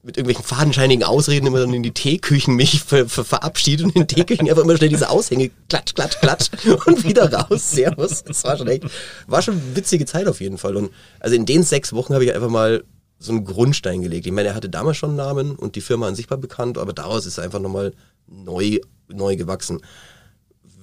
[0.05, 4.03] mit irgendwelchen fadenscheinigen Ausreden immer dann in die Teeküchen mich ver ver verabschiedet und in
[4.03, 6.51] den Teeküchen einfach immer schnell diese Aushänge, klatsch, klatsch, klatsch
[6.87, 8.25] und wieder raus, servus.
[8.25, 8.85] Das war schon echt,
[9.29, 10.77] war schon eine witzige Zeit auf jeden Fall.
[10.77, 10.91] Und
[11.21, 12.83] also in den sechs Wochen habe ich einfach mal
[13.21, 14.27] so einen Grundstein gelegt.
[14.27, 16.79] Ich meine, er hatte damals schon einen Namen und die Firma an sich war bekannt,
[16.79, 17.93] aber daraus ist er einfach nochmal
[18.27, 19.81] neu, neu gewachsen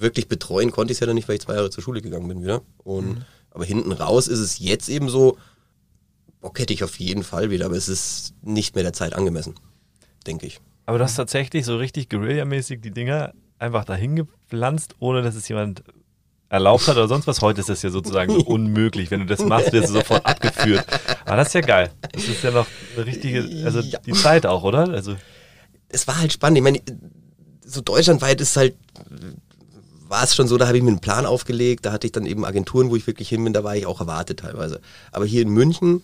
[0.01, 2.27] wirklich betreuen konnte ich es ja dann nicht, weil ich zwei Jahre zur Schule gegangen
[2.27, 2.61] bin wieder.
[2.83, 3.25] Und, mhm.
[3.51, 5.37] Aber hinten raus ist es jetzt eben so,
[6.41, 9.55] Bock hätte ich auf jeden Fall wieder, aber es ist nicht mehr der Zeit angemessen,
[10.25, 10.61] denke ich.
[10.85, 15.47] Aber du hast tatsächlich so richtig Guerilla-mäßig die Dinger einfach dahin gepflanzt, ohne dass es
[15.47, 15.83] jemand
[16.47, 17.41] erlaubt hat oder sonst was.
[17.41, 19.11] Heute ist das ja sozusagen so unmöglich.
[19.11, 20.85] Wenn du das machst, wirst du sofort abgeführt.
[21.25, 21.91] Aber das ist ja geil.
[22.11, 23.99] Das ist ja noch eine richtige, also ja.
[23.99, 24.89] die Zeit auch, oder?
[24.89, 25.15] Also
[25.89, 26.57] es war halt spannend.
[26.57, 26.81] Ich meine,
[27.63, 28.75] so deutschlandweit ist halt
[30.09, 32.25] war es schon so, da habe ich mir einen Plan aufgelegt, da hatte ich dann
[32.25, 34.81] eben Agenturen, wo ich wirklich hin bin, da war ich auch erwartet teilweise.
[35.11, 36.01] Aber hier in München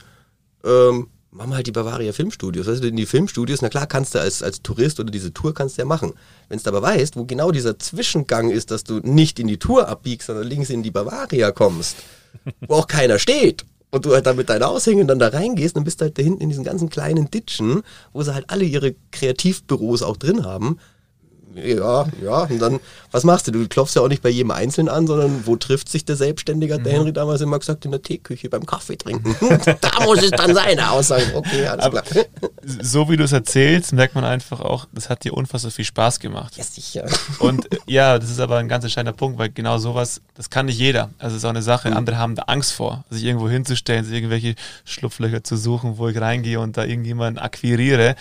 [0.64, 2.68] ähm, machen wir halt die Bavaria Filmstudios.
[2.68, 5.54] Weißt du, in die Filmstudios, na klar, kannst du als, als Tourist oder diese Tour
[5.54, 6.14] kannst du ja machen.
[6.50, 9.90] Wenn du aber weißt, wo genau dieser Zwischengang ist, dass du nicht in die Tour
[9.90, 11.98] abbiegst, sondern links in die Bavaria kommst,
[12.68, 15.86] wo auch keiner steht, und du halt dann mit deinen Aushängen dann da reingehst, dann
[15.86, 18.94] bist du halt da hinten in diesen ganzen kleinen Ditchen, wo sie halt alle ihre
[19.12, 20.80] Kreativbüros auch drin haben,
[21.56, 22.44] ja, ja.
[22.44, 22.80] Und dann,
[23.12, 23.52] was machst du?
[23.52, 26.74] Du klopfst ja auch nicht bei jedem Einzelnen an, sondern wo trifft sich der Selbstständige?
[26.74, 26.98] Hat der mhm.
[26.98, 29.36] Henry damals immer gesagt, in der Teeküche beim Kaffee trinken.
[29.82, 31.26] da muss es dann sein, Aussage.
[31.34, 32.26] Okay, alles Aber klar.
[32.82, 36.20] So wie du es erzählst, merkt man einfach auch, das hat dir unfassbar viel Spaß
[36.20, 36.58] gemacht.
[36.58, 37.06] Ja, sicher.
[37.40, 40.80] Und ja, das ist aber ein ganz entscheidender Punkt, weil genau sowas, das kann nicht
[40.80, 41.12] jeder.
[41.18, 41.98] Also es ist auch eine Sache, mhm.
[41.98, 46.20] andere haben da Angst vor, sich irgendwo hinzustellen, sich irgendwelche Schlupflöcher zu suchen, wo ich
[46.20, 48.16] reingehe und da irgendjemanden akquiriere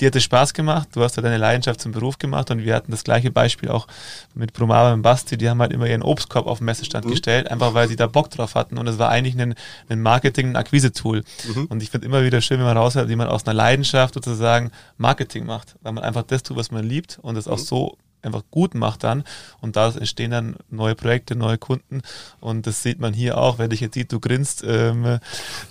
[0.00, 2.74] dir hat es Spaß gemacht, du hast ja deine Leidenschaft zum Beruf gemacht und wir
[2.74, 3.86] hatten das gleiche Beispiel auch
[4.34, 7.10] mit Brumava und Basti, die haben halt immer ihren Obstkorb auf den Messestand mhm.
[7.10, 9.54] gestellt, einfach weil sie da Bock drauf hatten und es war eigentlich ein,
[9.88, 11.22] ein Marketing, ein Akquise-Tool.
[11.54, 11.66] Mhm.
[11.66, 14.70] Und ich finde immer wieder schön, wenn man raushört, wie man aus einer Leidenschaft sozusagen
[14.98, 17.52] Marketing macht, weil man einfach das tut, was man liebt und es mhm.
[17.52, 19.22] auch so einfach gut macht dann
[19.60, 22.00] und daraus entstehen dann neue Projekte, neue Kunden
[22.40, 25.18] und das sieht man hier auch, wenn dich jetzt sieht, du grinst, ähm,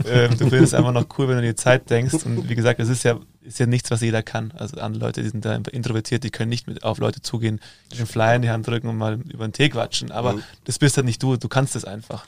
[0.05, 2.79] ähm, du findest einfach noch cool, wenn du an die Zeit denkst und wie gesagt,
[2.79, 4.53] es ist ja ist ja nichts, was jeder kann.
[4.58, 7.60] Also andere Leute, die sind da introvertiert, die können nicht mit auf Leute zugehen,
[7.97, 10.12] den Flyer in die Hand drücken und mal über den Tee quatschen.
[10.12, 10.43] Aber mhm.
[10.65, 12.25] das bist halt nicht du, du kannst es einfach.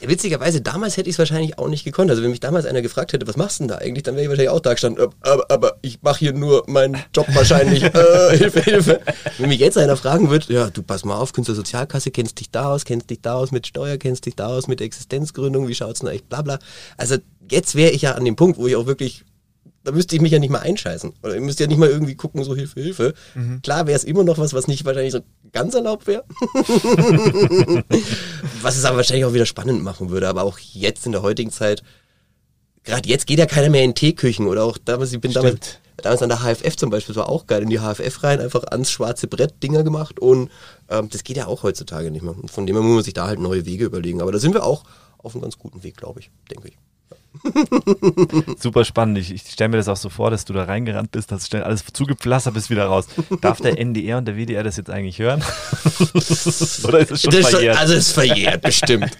[0.00, 2.10] Ja, witzigerweise, damals hätte ich es wahrscheinlich auch nicht gekonnt.
[2.10, 4.24] Also wenn mich damals einer gefragt hätte, was machst du denn da eigentlich, dann wäre
[4.24, 7.82] ich wahrscheinlich auch da gestanden, aber, aber ich mache hier nur meinen Job wahrscheinlich.
[7.94, 9.00] äh, Hilfe, Hilfe.
[9.38, 12.72] Wenn mich jetzt einer fragen wird, ja, du pass mal auf, Künstlersozialkasse, kennst dich da
[12.72, 16.00] aus, kennst dich da aus mit Steuer, kennst dich da aus mit Existenzgründung, wie schaut's
[16.00, 16.58] denn eigentlich, bla bla.
[16.96, 17.16] Also
[17.50, 19.24] jetzt wäre ich ja an dem Punkt, wo ich auch wirklich
[19.84, 21.12] da müsste ich mich ja nicht mal einscheißen.
[21.22, 23.14] Oder ich müsste ja nicht mal irgendwie gucken, so Hilfe, Hilfe.
[23.34, 23.60] Mhm.
[23.62, 25.20] Klar wäre es immer noch was, was nicht wahrscheinlich so
[25.52, 26.24] ganz erlaubt wäre.
[28.62, 30.26] was es aber wahrscheinlich auch wieder spannend machen würde.
[30.28, 31.82] Aber auch jetzt in der heutigen Zeit,
[32.82, 36.22] gerade jetzt geht ja keiner mehr in Teeküchen oder auch damals, ich bin damals, damals
[36.22, 38.90] an der HFF zum Beispiel, das war auch geil, in die HFF rein, einfach ans
[38.90, 40.50] schwarze Brett Dinger gemacht und
[40.88, 42.34] ähm, das geht ja auch heutzutage nicht mehr.
[42.36, 44.22] Und von dem her muss man sich da halt neue Wege überlegen.
[44.22, 44.84] Aber da sind wir auch
[45.18, 46.78] auf einem ganz guten Weg, glaube ich, denke ich.
[48.58, 49.18] Super spannend.
[49.18, 51.62] Ich, ich stelle mir das auch so vor, dass du da reingerannt bist, hast schnell
[51.62, 53.06] alles zugepflastert, bist wieder raus.
[53.40, 55.42] Darf der NDR und der WDR das jetzt eigentlich hören?
[56.84, 57.78] Oder ist es schon das verjährt?
[57.78, 59.16] Also es ist verjährt, bestimmt.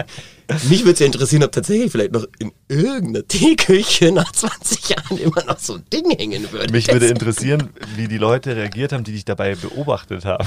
[0.68, 5.18] Mich würde es ja interessieren, ob tatsächlich vielleicht noch in irgendeiner Teeküche nach 20 Jahren
[5.18, 6.70] immer noch so ein Ding hängen würde.
[6.70, 10.46] Mich würde interessieren, wie die Leute reagiert haben, die dich dabei beobachtet haben.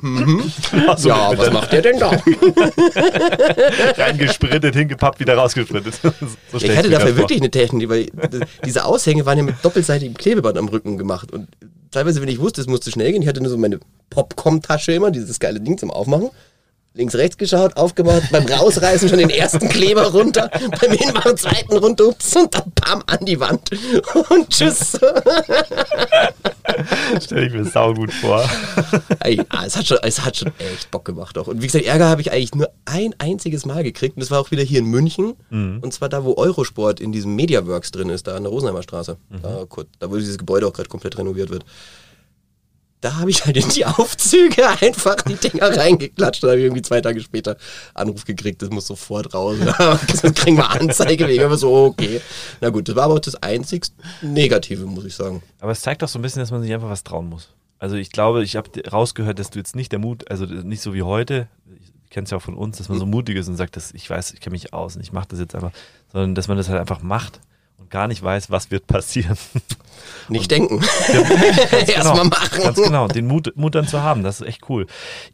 [0.00, 0.52] mhm.
[0.96, 2.10] so, ja, was macht der denn da?
[3.98, 6.00] Reingesprintet, hingepappt, wieder rausgesprintet.
[6.52, 8.08] So ich hatte dafür wirklich eine Technik, weil
[8.64, 11.32] diese Aushänge waren ja mit doppelseitigem Klebeband am Rücken gemacht.
[11.32, 11.48] Und
[11.90, 15.10] teilweise, wenn ich wusste, es musste schnell gehen, ich hatte nur so meine Popcorn-Tasche immer,
[15.10, 16.30] dieses geile Ding zum Aufmachen
[16.96, 22.08] links, rechts geschaut, aufgemacht, beim Rausreißen schon den ersten Kleber runter, beim Hinmachen zweiten runter,
[22.08, 23.70] ups, und dann pam an die Wand
[24.30, 24.98] und tschüss.
[27.20, 28.48] Stell ich mir sau gut vor.
[29.20, 31.48] Ey, es, hat schon, es hat schon echt Bock gemacht auch.
[31.48, 34.40] Und wie gesagt, Ärger habe ich eigentlich nur ein einziges Mal gekriegt und das war
[34.40, 35.80] auch wieder hier in München mhm.
[35.82, 39.18] und zwar da, wo Eurosport in diesem Mediaworks drin ist, da an der Rosenheimer Straße.
[39.28, 39.42] Mhm.
[39.42, 39.66] Da,
[39.98, 41.64] da, wo dieses Gebäude auch gerade komplett renoviert wird
[43.00, 46.42] da habe ich halt in die Aufzüge einfach die Dinger reingeklatscht.
[46.42, 47.56] Da habe ich irgendwie zwei Tage später
[47.94, 49.56] Anruf gekriegt, das muss sofort raus.
[50.22, 51.44] Dann kriegen wir Anzeige wegen.
[51.44, 52.20] Aber so, okay.
[52.60, 53.86] Na gut, das war aber auch das einzig
[54.22, 55.42] Negative, muss ich sagen.
[55.60, 57.50] Aber es zeigt doch so ein bisschen, dass man sich einfach was trauen muss.
[57.78, 60.94] Also ich glaube, ich habe rausgehört, dass du jetzt nicht der Mut, also nicht so
[60.94, 61.48] wie heute,
[62.04, 63.92] ich kenne es ja auch von uns, dass man so mutig ist und sagt, dass
[63.92, 65.72] ich weiß, ich kenne mich aus und ich mache das jetzt einfach,
[66.10, 67.40] sondern dass man das halt einfach macht
[67.90, 69.36] gar nicht weiß, was wird passieren.
[70.28, 70.80] Nicht und, denken.
[71.70, 72.62] Erstmal genau, machen.
[72.62, 74.86] Ganz genau, den Mut, Mut dann zu haben, das ist echt cool.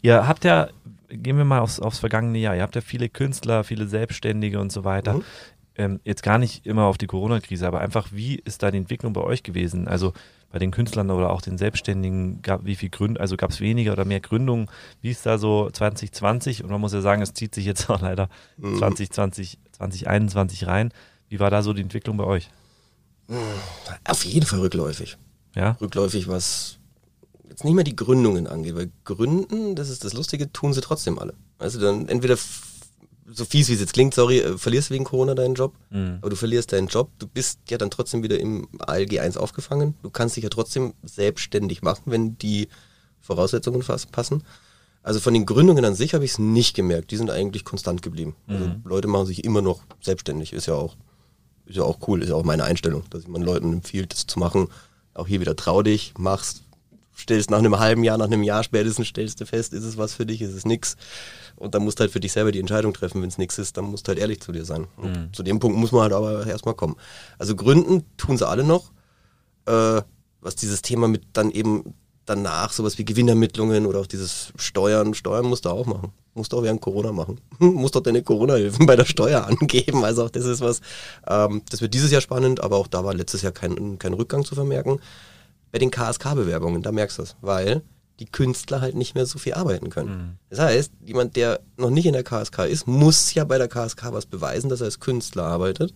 [0.03, 0.69] Ihr habt ja,
[1.09, 4.71] gehen wir mal aufs, aufs vergangene Jahr, ihr habt ja viele Künstler, viele Selbstständige und
[4.73, 5.15] so weiter.
[5.15, 5.25] Mhm.
[5.75, 9.15] Ähm, jetzt gar nicht immer auf die Corona-Krise, aber einfach, wie ist da die Entwicklung
[9.15, 9.89] bei euch gewesen?
[9.89, 10.13] Also
[10.53, 13.93] bei den Künstlern oder auch den Selbstständigen, gab, wie viel Gründ, also gab es weniger
[13.93, 14.69] oder mehr Gründungen?
[15.01, 16.63] Wie ist da so 2020?
[16.63, 18.77] Und man muss ja sagen, es zieht sich jetzt auch leider mhm.
[18.77, 20.93] 2020, 2021 rein.
[21.33, 22.51] Wie war da so die Entwicklung bei euch?
[24.05, 25.17] Auf jeden Fall rückläufig.
[25.55, 25.79] Ja?
[25.81, 26.77] Rückläufig, was
[27.49, 31.19] jetzt nicht mehr die Gründungen angeht, weil Gründen, das ist das Lustige, tun sie trotzdem
[31.19, 31.33] alle.
[31.59, 32.37] Also dann entweder
[33.27, 36.19] so fies wie es jetzt klingt, sorry, äh, verlierst wegen Corona deinen Job, mhm.
[36.21, 39.95] aber du verlierst deinen Job, du bist ja dann trotzdem wieder im ALG 1 aufgefangen,
[40.03, 42.69] du kannst dich ja trotzdem selbstständig machen, wenn die
[43.23, 44.43] Voraussetzungen passen.
[45.03, 48.03] Also von den Gründungen an sich habe ich es nicht gemerkt, die sind eigentlich konstant
[48.03, 48.37] geblieben.
[48.49, 48.83] Also mhm.
[48.85, 50.95] Leute machen sich immer noch selbstständig, ist ja auch
[51.67, 54.39] ist ja auch cool, ist ja auch meine Einstellung, dass man Leuten empfiehlt, das zu
[54.39, 54.69] machen.
[55.15, 56.63] Auch hier wieder trau dich, machst,
[57.17, 60.15] stellst nach einem halben Jahr, nach einem Jahr spätestens stellst du fest, ist es was
[60.15, 60.97] für dich, ist es nix.
[61.57, 63.77] Und dann musst du halt für dich selber die Entscheidung treffen, wenn es nichts ist,
[63.77, 64.87] dann musst du halt ehrlich zu dir sein.
[65.01, 65.33] Mhm.
[65.33, 66.97] Zu dem Punkt muss man halt aber erstmal kommen.
[67.39, 68.91] Also gründen tun sie alle noch.
[69.67, 70.03] Äh,
[70.41, 71.95] was dieses Thema mit dann eben
[72.27, 76.13] danach sowas wie Gewinnermittlungen oder auch dieses Steuern, Steuern musst du auch machen.
[76.35, 77.41] Musst du auch während Corona machen.
[77.59, 80.05] musst doch deine Corona-Hilfen bei der Steuer angeben.
[80.05, 80.81] Also auch das ist was,
[81.27, 84.45] ähm, das wird dieses Jahr spannend, aber auch da war letztes Jahr kein, kein Rückgang
[84.45, 85.01] zu vermerken.
[85.71, 87.83] Bei den KSK-Bewerbungen, da merkst du es, weil
[88.19, 90.11] die Künstler halt nicht mehr so viel arbeiten können.
[90.11, 90.39] Mhm.
[90.51, 94.13] Das heißt, jemand, der noch nicht in der KSK ist, muss ja bei der KSK
[94.13, 95.95] was beweisen, dass er als Künstler arbeitet.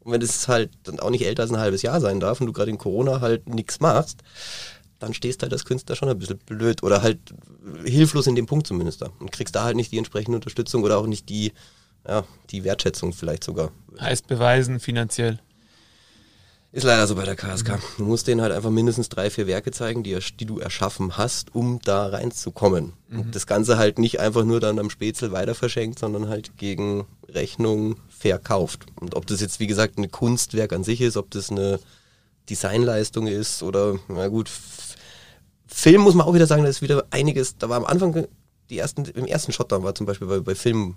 [0.00, 2.46] Und wenn das halt dann auch nicht älter als ein halbes Jahr sein darf und
[2.46, 4.22] du gerade in Corona halt nichts machst,
[4.98, 7.18] dann stehst du halt als Künstler schon ein bisschen blöd oder halt
[7.84, 10.98] hilflos in dem Punkt zumindest da und kriegst da halt nicht die entsprechende Unterstützung oder
[10.98, 11.52] auch nicht die,
[12.06, 13.70] ja, die Wertschätzung vielleicht sogar.
[14.00, 15.40] Heißt beweisen finanziell.
[16.74, 17.78] Ist leider so bei der KSK.
[17.98, 21.54] Du musst denen halt einfach mindestens drei, vier Werke zeigen, die, die du erschaffen hast,
[21.54, 22.94] um da reinzukommen.
[23.08, 23.20] Mhm.
[23.20, 27.06] Und das Ganze halt nicht einfach nur dann am Spätzle weiter verschenkt, sondern halt gegen
[27.28, 28.86] Rechnung verkauft.
[28.98, 31.78] Und ob das jetzt, wie gesagt, ein Kunstwerk an sich ist, ob das eine
[32.50, 34.50] Designleistung ist oder, na gut,
[35.74, 38.26] Film muss man auch wieder sagen, da ist wieder einiges, da war am Anfang
[38.70, 40.96] die ersten, im ersten Shotdown war zum Beispiel bei, bei Filmen,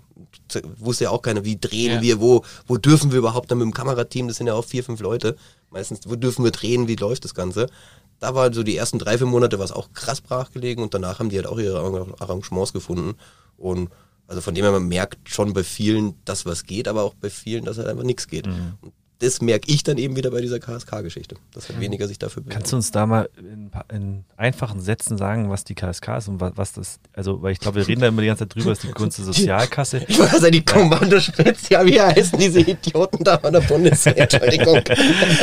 [0.78, 2.02] wusste ja auch keiner, wie drehen Ja.
[2.02, 4.82] wir, wo, wo dürfen wir überhaupt dann mit dem Kamerateam, das sind ja auch vier,
[4.84, 5.36] fünf Leute,
[5.70, 7.66] meistens, wo dürfen wir drehen, wie läuft das Ganze.
[8.20, 10.94] Da war so die ersten drei, vier Monate war es auch krass brach gelegen und
[10.94, 13.14] danach haben die halt auch ihre Arrang- Arrangements gefunden.
[13.56, 13.90] Und
[14.26, 17.30] also von dem her, man merkt schon bei vielen, dass was geht, aber auch bei
[17.30, 18.46] vielen, dass halt einfach nichts geht.
[18.46, 18.74] Mhm.
[18.80, 22.44] Und das merke ich dann eben wieder bei dieser KSK-Geschichte, dass halt weniger sich dafür
[22.48, 26.40] Kannst du uns da mal in, in einfachen Sätzen sagen, was die KSK ist und
[26.40, 28.70] was, was das, also, weil ich glaube, wir reden da immer die ganze Zeit drüber,
[28.72, 30.04] ist die Kunst der Sozialkasse.
[30.06, 34.16] Ich weiß ja, die Kommandospezial, wie heißen diese Idioten da von der Bundeswehr?
[34.18, 34.80] Entschuldigung.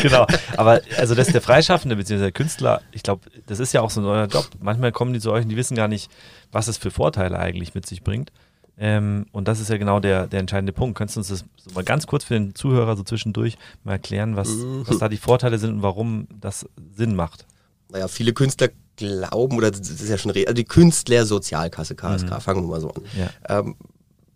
[0.01, 0.25] genau.
[0.55, 2.19] Aber also das ist der Freischaffende bzw.
[2.19, 4.47] der Künstler, ich glaube, das ist ja auch so ein neuer Job.
[4.61, 6.09] Manchmal kommen die zu euch und die wissen gar nicht,
[6.51, 8.31] was es für Vorteile eigentlich mit sich bringt.
[8.77, 10.97] Ähm, und das ist ja genau der, der entscheidende Punkt.
[10.97, 14.35] Könntest du uns das so mal ganz kurz für den Zuhörer so zwischendurch mal erklären,
[14.35, 14.49] was,
[14.85, 17.45] was da die Vorteile sind und warum das Sinn macht?
[17.89, 22.69] Naja, viele Künstler glauben, oder das ist ja schon, also die Künstlersozialkasse, KSK, fangen wir
[22.69, 23.59] mal so an, Ja.
[23.59, 23.75] ähm,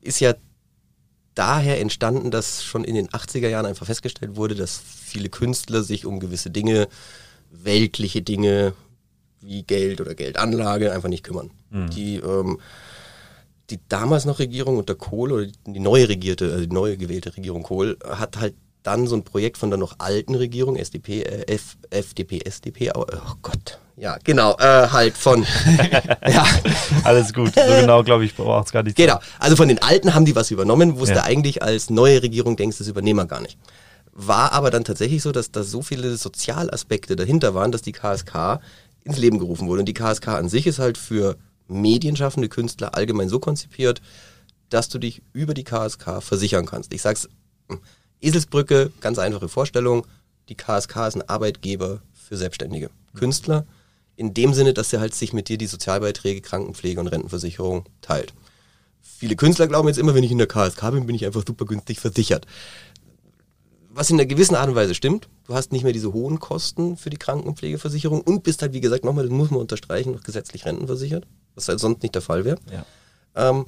[0.02, 0.34] ist ja
[1.36, 6.06] daher entstanden, dass schon in den 80er Jahren einfach festgestellt wurde, dass viele Künstler sich
[6.06, 6.88] um gewisse Dinge,
[7.52, 8.74] weltliche Dinge
[9.42, 11.52] wie Geld oder Geldanlage einfach nicht kümmern.
[11.72, 12.60] Die, ähm,
[13.72, 17.64] die damals noch Regierung unter Kohl oder die, neue regierte, also die neue gewählte Regierung
[17.64, 21.78] Kohl hat halt dann so ein Projekt von der noch alten Regierung, SDP, äh, F,
[21.90, 23.06] FDP, SDP, oh
[23.42, 25.46] Gott, ja, genau, äh, halt von,
[26.28, 26.46] ja,
[27.04, 27.54] Alles gut.
[27.54, 28.96] So genau, glaube ich, braucht es gar nicht.
[28.96, 31.24] Genau, also von den Alten haben die was übernommen, wusste Ja.
[31.24, 33.58] eigentlich als neue Regierung denkst, das übernehmen wir gar nicht.
[34.14, 38.60] War aber dann tatsächlich so, dass da so viele Sozialaspekte dahinter waren, dass die KSK
[39.04, 39.82] ins Leben gerufen wurde.
[39.82, 41.36] Und die KSK an sich ist halt für
[41.70, 44.02] medienschaffende Künstler allgemein so konzipiert,
[44.70, 46.94] dass du dich über die KSK versichern kannst.
[46.94, 47.30] Ich sag's,
[47.70, 47.80] hm,
[48.22, 50.06] Eselsbrücke, ganz einfache Vorstellung.
[50.50, 53.66] Die KSK ist ein Arbeitgeber für selbstständige Künstler.
[54.16, 58.34] In dem Sinne, dass er halt sich mit dir die Sozialbeiträge, Krankenpflege und Rentenversicherung teilt.
[59.02, 61.66] Viele Künstler glauben jetzt immer, wenn ich in der KSK bin, bin ich einfach super
[61.66, 62.46] günstig versichert.
[63.90, 65.30] Was in einer gewissen Art und Weise stimmt.
[65.46, 69.04] Du hast nicht mehr diese hohen Kosten für die Krankenpflegeversicherung und bist halt, wie gesagt,
[69.04, 72.58] nochmal, das muss man unterstreichen, noch gesetzlich rentenversichert, was halt sonst nicht der Fall wäre.
[72.72, 72.86] Ja.
[73.36, 73.66] Ähm,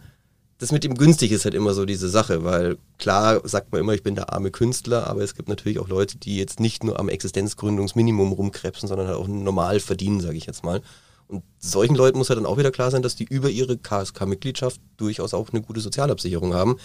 [0.62, 3.94] das mit dem günstig ist halt immer so diese Sache, weil klar sagt man immer,
[3.94, 7.00] ich bin der arme Künstler, aber es gibt natürlich auch Leute, die jetzt nicht nur
[7.00, 10.84] am Existenzgründungsminimum rumkrebsen, sondern halt auch normal verdienen, sage ich jetzt mal.
[11.28, 14.80] Und solchen Leuten muss ja dann auch wieder klar sein, dass die über ihre KSK-Mitgliedschaft
[14.98, 16.76] durchaus auch eine gute Sozialabsicherung haben.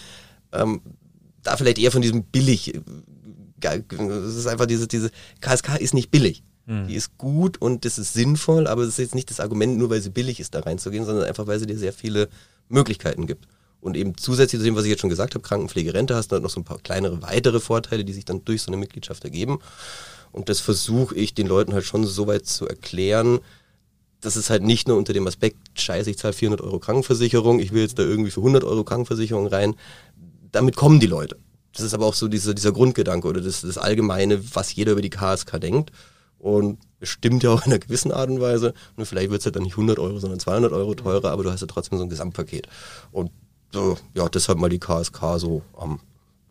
[0.53, 0.81] Ähm,
[1.43, 6.09] da vielleicht eher von diesem billig, äh, es ist einfach diese, diese, KSK ist nicht
[6.09, 6.43] billig.
[6.87, 9.89] Die ist gut und das ist sinnvoll, aber es ist jetzt nicht das Argument, nur
[9.89, 12.27] weil sie billig ist, da reinzugehen, sondern einfach, weil sie dir sehr viele
[12.67, 13.47] Möglichkeiten gibt.
[13.79, 16.33] Und eben zusätzlich zu dem, was ich jetzt schon gesagt habe, Krankenpflege, Rente, hast du
[16.33, 19.23] halt noch so ein paar kleinere weitere Vorteile, die sich dann durch so eine Mitgliedschaft
[19.23, 19.59] ergeben.
[20.31, 23.39] Und das versuche ich den Leuten halt schon so weit zu erklären,
[24.19, 27.71] dass es halt nicht nur unter dem Aspekt, scheiße, ich zahle 400 Euro Krankenversicherung, ich
[27.71, 29.75] will jetzt da irgendwie für 100 Euro Krankenversicherung rein.
[30.51, 31.37] Damit kommen die Leute.
[31.73, 35.01] Das ist aber auch so dieser, dieser Grundgedanke oder das, das Allgemeine, was jeder über
[35.01, 35.91] die KSK denkt.
[36.39, 38.73] Und es stimmt ja auch in einer gewissen Art und Weise.
[38.95, 41.51] Nur vielleicht wird es halt dann nicht 100 Euro, sondern 200 Euro teurer, aber du
[41.51, 42.67] hast ja trotzdem so ein Gesamtpaket.
[43.11, 43.31] Und
[43.73, 45.99] so, ja, deshalb mal die KSK so am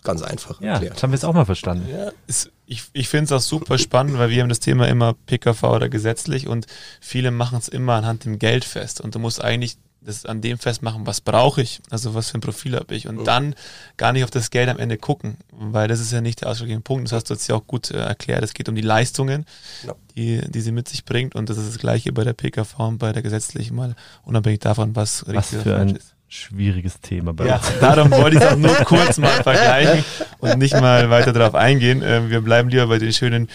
[0.02, 0.94] ganz einfach Ja, erklärt.
[0.94, 1.88] das haben wir jetzt auch mal verstanden.
[1.90, 5.14] Ja, ist, ich, ich finde es auch super spannend, weil wir haben das Thema immer
[5.26, 6.66] PKV oder gesetzlich und
[7.00, 9.00] viele machen es immer anhand dem Geld fest.
[9.00, 12.40] Und du musst eigentlich das an dem festmachen, was brauche ich, also was für ein
[12.40, 13.08] Profil habe ich.
[13.08, 13.54] Und dann
[13.96, 16.84] gar nicht auf das Geld am Ende gucken, weil das ist ja nicht der ausschlaggebende
[16.84, 17.04] Punkt.
[17.06, 18.42] Das hast du jetzt ja auch gut äh, erklärt.
[18.42, 19.44] Es geht um die Leistungen,
[19.82, 19.96] Genau.
[20.16, 21.34] die, die sie mit sich bringt.
[21.34, 24.94] Und das ist das Gleiche bei der PKV und bei der gesetzlichen, mal unabhängig davon,
[24.96, 26.14] was Was richtig für oder falsch ein ist.
[26.36, 27.72] Schwieriges Thema bei Ja, uns.
[27.80, 30.04] darum wollte ich es auch nur kurz mal vergleichen
[30.38, 32.02] und nicht mal weiter darauf eingehen.
[32.04, 33.48] Ähm, Wir bleiben lieber bei den schönen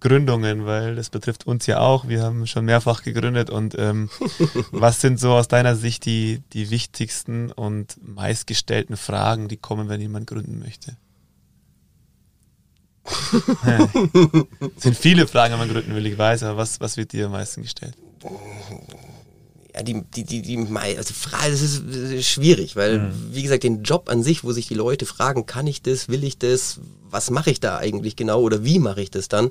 [0.00, 2.08] Gründungen, weil das betrifft uns ja auch.
[2.08, 4.10] Wir haben schon mehrfach gegründet und ähm,
[4.72, 10.00] was sind so aus deiner Sicht die, die wichtigsten und meistgestellten Fragen, die kommen, wenn
[10.00, 10.96] jemand gründen möchte?
[13.66, 13.86] Ja.
[14.78, 17.32] sind viele Fragen, wenn man gründen will, ich weiß, aber was, was wird dir am
[17.32, 17.94] meisten gestellt?
[19.74, 24.08] Ja, die, die, die, die, also Frage, das ist schwierig, weil, wie gesagt, den Job
[24.08, 26.78] an sich, wo sich die Leute fragen, kann ich das, will ich das,
[27.10, 29.50] was mache ich da eigentlich genau oder wie mache ich das dann,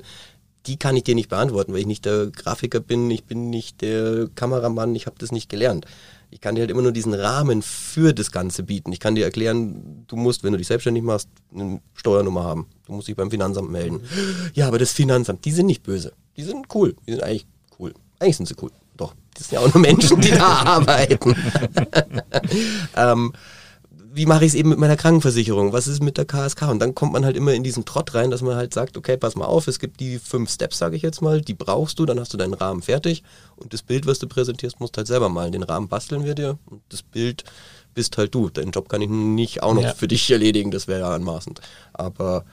[0.66, 3.82] die kann ich dir nicht beantworten, weil ich nicht der Grafiker bin, ich bin nicht
[3.82, 5.84] der Kameramann, ich habe das nicht gelernt.
[6.30, 8.92] Ich kann dir halt immer nur diesen Rahmen für das Ganze bieten.
[8.92, 12.66] Ich kann dir erklären, du musst, wenn du dich selbstständig machst, eine Steuernummer haben.
[12.86, 14.00] Du musst dich beim Finanzamt melden.
[14.54, 16.12] Ja, aber das Finanzamt, die sind nicht böse.
[16.36, 16.96] Die sind cool.
[17.06, 17.46] Die sind eigentlich
[17.78, 17.94] cool.
[18.18, 18.72] Eigentlich sind sie cool.
[19.34, 21.36] Das sind ja auch nur Menschen, die da arbeiten.
[22.96, 23.32] ähm,
[24.14, 25.72] wie mache ich es eben mit meiner Krankenversicherung?
[25.72, 26.68] Was ist mit der KSK?
[26.68, 29.16] Und dann kommt man halt immer in diesen Trott rein, dass man halt sagt, okay,
[29.16, 32.06] pass mal auf, es gibt die fünf Steps, sage ich jetzt mal, die brauchst du,
[32.06, 33.24] dann hast du deinen Rahmen fertig
[33.56, 35.50] und das Bild, was du präsentierst, musst halt selber malen.
[35.50, 37.42] Den Rahmen basteln wir dir und das Bild
[37.92, 38.50] bist halt du.
[38.50, 39.94] Deinen Job kann ich nicht auch noch ja.
[39.94, 41.60] für dich erledigen, das wäre ja anmaßend.
[41.92, 42.44] Aber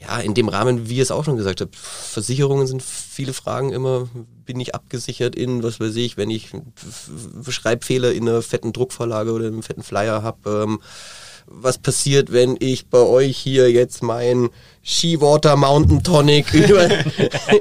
[0.00, 3.72] ja, in dem Rahmen, wie ihr es auch schon gesagt habt, Versicherungen sind viele Fragen
[3.72, 4.08] immer,
[4.44, 6.52] bin ich abgesichert in, was weiß ich, wenn ich
[7.48, 10.80] Schreibfehler in einer fetten Druckvorlage oder einem fetten Flyer habe, ähm,
[11.50, 14.50] was passiert, wenn ich bei euch hier jetzt mein
[14.84, 16.88] Skiwater Mountain Tonic über,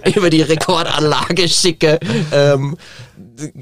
[0.15, 1.99] über die Rekordanlage schicke.
[2.31, 2.77] Ähm,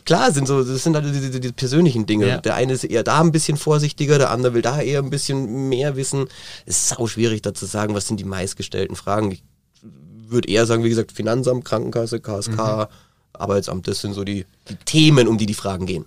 [0.03, 2.27] klar, sind so, das sind halt die, die persönlichen Dinge.
[2.27, 2.37] Ja.
[2.37, 5.69] Der eine ist eher da ein bisschen vorsichtiger, der andere will da eher ein bisschen
[5.69, 6.27] mehr wissen.
[6.65, 9.31] Es ist sau schwierig da zu sagen, was sind die meistgestellten Fragen.
[9.31, 9.43] Ich
[10.27, 12.85] würde eher sagen, wie gesagt, Finanzamt, Krankenkasse, KSK, mhm.
[13.33, 16.05] Arbeitsamt, das sind so die, die Themen, um die die Fragen gehen.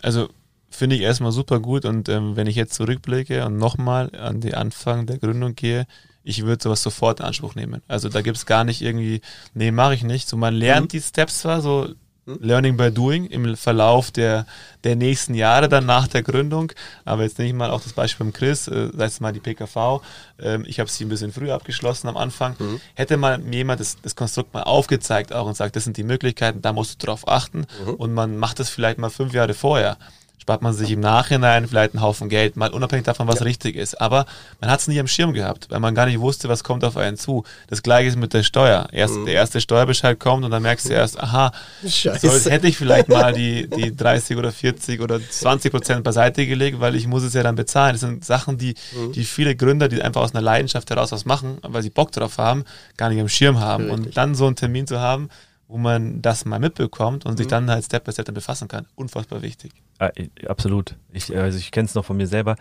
[0.00, 0.28] Also
[0.72, 4.54] finde ich erstmal super gut und ähm, wenn ich jetzt zurückblicke und nochmal an den
[4.54, 5.86] Anfang der Gründung gehe,
[6.24, 7.82] ich würde sowas sofort in Anspruch nehmen.
[7.88, 9.20] Also da gibt es gar nicht irgendwie,
[9.54, 10.28] nee, mache ich nicht.
[10.28, 10.88] So man lernt mhm.
[10.88, 11.88] die Steps zwar, so
[12.26, 12.38] mhm.
[12.40, 14.46] Learning by Doing im Verlauf der,
[14.84, 16.72] der nächsten Jahre dann nach der Gründung,
[17.04, 20.00] aber jetzt nicht mal auch das Beispiel beim Chris, äh, sei es mal die PKV,
[20.40, 22.54] ähm, ich habe sie ein bisschen früher abgeschlossen am Anfang.
[22.58, 22.80] Mhm.
[22.94, 26.62] Hätte mal jemand das, das Konstrukt mal aufgezeigt auch und sagt, das sind die Möglichkeiten,
[26.62, 27.94] da musst du drauf achten mhm.
[27.94, 29.98] und man macht das vielleicht mal fünf Jahre vorher
[30.42, 33.44] spart man sich im Nachhinein vielleicht einen Haufen Geld, mal unabhängig davon, was ja.
[33.44, 34.00] richtig ist.
[34.00, 34.26] Aber
[34.60, 36.96] man hat es nie am Schirm gehabt, weil man gar nicht wusste, was kommt auf
[36.96, 37.44] einen zu.
[37.68, 38.88] Das gleiche ist mit der Steuer.
[38.90, 39.26] Erst mhm.
[39.26, 41.52] der erste Steuerbescheid kommt und dann merkst du erst, aha,
[41.84, 46.80] so hätte ich vielleicht mal die, die 30 oder 40 oder 20 Prozent beiseite gelegt,
[46.80, 47.94] weil ich muss es ja dann bezahlen.
[47.94, 49.12] Das sind Sachen, die, mhm.
[49.12, 52.38] die viele Gründer, die einfach aus einer Leidenschaft heraus was machen, weil sie Bock drauf
[52.38, 52.64] haben,
[52.96, 53.84] gar nicht am Schirm haben.
[53.84, 54.06] Richtig.
[54.06, 55.28] Und dann so einen Termin zu haben,
[55.72, 57.36] wo man das mal mitbekommt und mhm.
[57.38, 58.86] sich dann halt Step by Step dann befassen kann.
[58.96, 59.72] Unfassbar wichtig.
[60.02, 60.10] Ah,
[60.48, 60.96] absolut.
[61.12, 62.56] Ich, also ich kenne es noch von mir selber.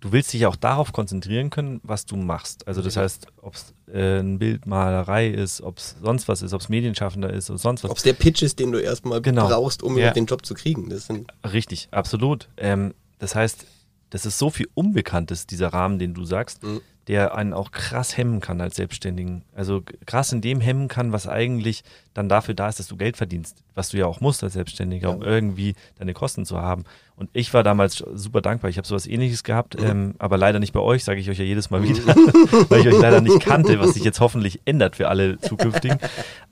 [0.00, 2.66] Du willst dich ja auch darauf konzentrieren können, was du machst.
[2.66, 6.62] Also das heißt, ob es äh, ein Bildmalerei ist, ob es sonst was ist, ob
[6.62, 7.92] es Medienschaffender ist oder sonst was.
[7.92, 9.46] Ob es der Pitch ist, den du erstmal genau.
[9.46, 10.10] brauchst, um ja.
[10.10, 10.88] den Job zu kriegen.
[10.88, 12.48] Das sind Richtig, absolut.
[12.56, 13.66] Ähm, das heißt,
[14.08, 16.64] das ist so viel Unbekanntes, dieser Rahmen, den du sagst.
[16.64, 16.80] Mhm
[17.10, 19.42] der einen auch krass hemmen kann als Selbstständigen.
[19.52, 21.82] Also krass in dem hemmen kann, was eigentlich
[22.14, 25.08] dann dafür da ist, dass du Geld verdienst, was du ja auch musst als Selbstständiger,
[25.08, 25.14] ja.
[25.14, 26.84] um irgendwie deine Kosten zu haben.
[27.20, 28.70] Und ich war damals super dankbar.
[28.70, 29.86] Ich habe sowas ähnliches gehabt, mhm.
[29.86, 32.06] ähm, aber leider nicht bei euch, sage ich euch ja jedes Mal wieder,
[32.70, 35.98] weil ich euch leider nicht kannte, was sich jetzt hoffentlich ändert für alle zukünftigen.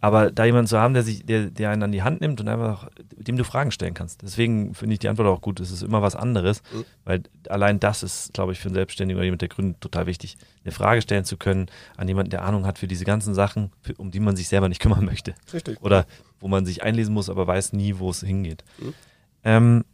[0.03, 2.49] Aber da jemanden zu haben, der sich, der, der einen an die Hand nimmt und
[2.49, 4.21] einfach, dem du Fragen stellen kannst.
[4.23, 5.59] Deswegen finde ich die Antwort auch gut.
[5.59, 6.85] Es ist immer was anderes, mhm.
[7.07, 10.37] weil allein das ist, glaube ich, für einen Selbstständigen oder jemand, der gründet, total wichtig,
[10.65, 13.95] eine Frage stellen zu können an jemanden, der Ahnung hat für diese ganzen Sachen, für,
[13.95, 15.35] um die man sich selber nicht kümmern möchte.
[15.53, 15.81] Richtig.
[15.83, 16.07] Oder
[16.41, 18.65] wo man sich einlesen muss, aber weiß nie, wo es hingeht.
[18.79, 18.95] Mhm.
[19.45, 19.85] Ähm,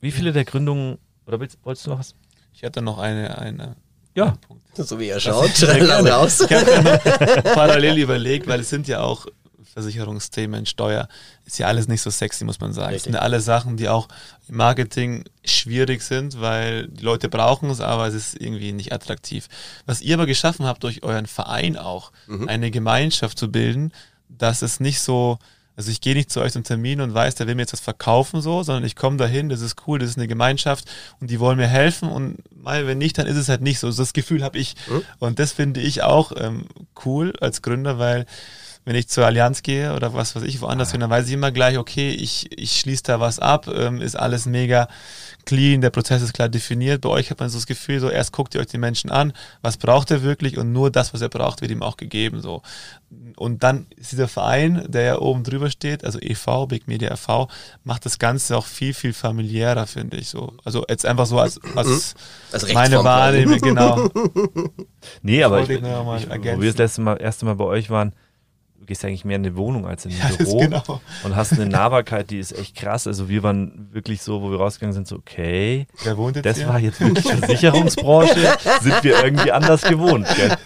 [0.00, 2.14] wie viele der Gründungen, oder willst, wolltest du noch was?
[2.52, 3.76] Ich hatte noch eine, eine
[4.14, 4.36] ja.
[4.74, 6.40] So wie er schaut, lass raus.
[6.40, 9.26] Ich habe parallel überlegt, weil es sind ja auch
[9.72, 11.08] Versicherungsthemen, Steuer,
[11.46, 12.94] ist ja alles nicht so sexy, muss man sagen.
[12.94, 14.08] Es sind alle Sachen, die auch
[14.48, 19.48] im Marketing schwierig sind, weil die Leute brauchen es, aber es ist irgendwie nicht attraktiv.
[19.86, 22.48] Was ihr aber geschaffen habt, durch euren Verein auch, mhm.
[22.48, 23.92] eine Gemeinschaft zu bilden,
[24.38, 25.38] dass es nicht so,
[25.76, 27.80] also ich gehe nicht zu euch zum Termin und weiß, der will mir jetzt was
[27.80, 31.40] verkaufen so, sondern ich komme dahin, das ist cool, das ist eine Gemeinschaft und die
[31.40, 33.90] wollen mir helfen und mal wenn nicht, dann ist es halt nicht so.
[33.90, 35.02] Das Gefühl habe ich mhm.
[35.18, 36.66] und das finde ich auch ähm,
[37.04, 38.26] cool als Gründer, weil
[38.84, 40.92] wenn ich zur Allianz gehe oder was weiß ich woanders ah, ja.
[40.92, 44.16] bin, dann weiß ich immer gleich, okay, ich, ich schließe da was ab, ähm, ist
[44.16, 44.88] alles mega
[45.46, 47.00] clean, der Prozess ist klar definiert.
[47.00, 49.32] Bei euch hat man so das Gefühl, so erst guckt ihr euch den Menschen an,
[49.60, 52.40] was braucht er wirklich und nur das, was er braucht, wird ihm auch gegeben.
[52.40, 52.62] So.
[53.36, 57.48] Und dann ist dieser Verein, der ja oben drüber steht, also e.V., Big Media e.V.,
[57.84, 60.28] macht das Ganze auch viel, viel familiärer, finde ich.
[60.28, 60.54] So.
[60.64, 62.14] Also jetzt einfach so als, als,
[62.52, 64.08] als meine Wahrnehmung, genau.
[65.22, 68.12] nee, aber ich, ich, wo wir das letzte Mal, erste Mal bei euch waren,
[68.82, 71.00] du gehst eigentlich mehr in eine Wohnung als in ein ja, Büro genau.
[71.22, 73.06] und hast eine Nahbarkeit, die ist echt krass.
[73.06, 76.56] Also wir waren wirklich so, wo wir rausgegangen sind, so okay, Wer wohnt jetzt das
[76.58, 76.68] hier?
[76.68, 78.34] war jetzt wirklich Versicherungsbranche,
[78.82, 80.26] sind wir irgendwie anders gewohnt.
[80.34, 80.56] Gell?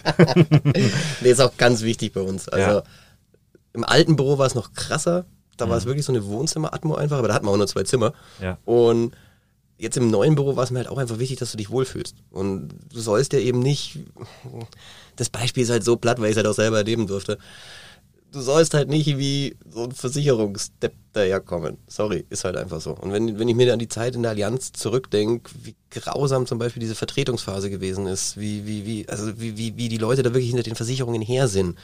[1.21, 2.49] nee, ist auch ganz wichtig bei uns.
[2.49, 2.83] Also ja.
[3.73, 5.69] im alten Büro war es noch krasser, da mhm.
[5.69, 5.89] war es mhm.
[5.89, 8.13] wirklich so eine Wohnzimmer-Atmo einfach, aber da hatten wir auch nur zwei Zimmer.
[8.41, 8.57] Ja.
[8.65, 9.15] Und
[9.77, 12.15] jetzt im neuen Büro war es mir halt auch einfach wichtig, dass du dich wohlfühlst.
[12.31, 13.99] Und du sollst ja eben nicht,
[15.17, 17.37] das Beispiel ist halt so platt, weil ich es halt auch selber erleben durfte
[18.31, 21.77] du sollst halt nicht wie so ein Versicherungsstep daherkommen.
[21.87, 22.91] Sorry, ist halt einfach so.
[22.91, 26.59] Und wenn, wenn ich mir an die Zeit in der Allianz zurückdenke, wie grausam zum
[26.59, 30.29] Beispiel diese Vertretungsphase gewesen ist, wie, wie, wie, also wie, wie, wie die Leute da
[30.33, 31.77] wirklich hinter den Versicherungen her sind.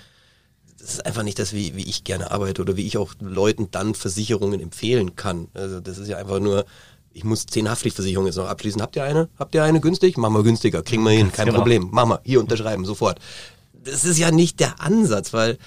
[0.80, 3.72] Das ist einfach nicht das, wie, wie ich gerne arbeite oder wie ich auch Leuten
[3.72, 5.48] dann Versicherungen empfehlen kann.
[5.54, 6.66] Also das ist ja einfach nur,
[7.14, 8.82] ich muss zehn Haftpflichtversicherungen jetzt noch abschließen.
[8.82, 9.30] Habt ihr eine?
[9.40, 10.18] Habt ihr eine günstig?
[10.18, 11.60] Machen wir günstiger, kriegen wir hin, kein genau.
[11.60, 11.90] Problem.
[11.92, 13.20] Machen wir, hier unterschreiben, sofort.
[13.72, 15.58] Das ist ja nicht der Ansatz, weil,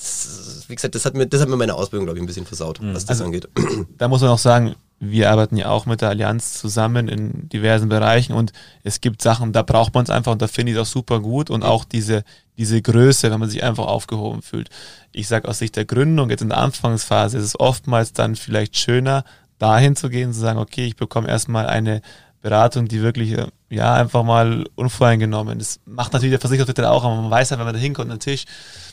[0.00, 2.46] das, wie gesagt, das hat, mir, das hat mir meine Ausbildung, glaube ich, ein bisschen
[2.46, 3.48] versaut, was das Also- angeht.
[3.98, 7.88] Da muss man auch sagen, wir arbeiten ja auch mit der Allianz zusammen in diversen
[7.88, 10.82] Bereichen und es gibt Sachen, da braucht man es einfach und da finde ich es
[10.82, 12.22] auch super gut und auch diese,
[12.58, 14.68] diese Größe, wenn man sich einfach aufgehoben fühlt.
[15.12, 18.76] Ich sage aus Sicht der Gründung, jetzt in der Anfangsphase ist es oftmals dann vielleicht
[18.76, 19.24] schöner,
[19.58, 22.02] dahin zu gehen, zu sagen, okay, ich bekomme erstmal eine
[22.42, 25.58] Beratung, die wirklich, äh, ja, einfach mal unvoreingenommen.
[25.58, 28.16] Das macht natürlich der Versicherungsvertreter auch, aber man weiß ja, wenn man da hinkommt an
[28.16, 28.44] den Tisch,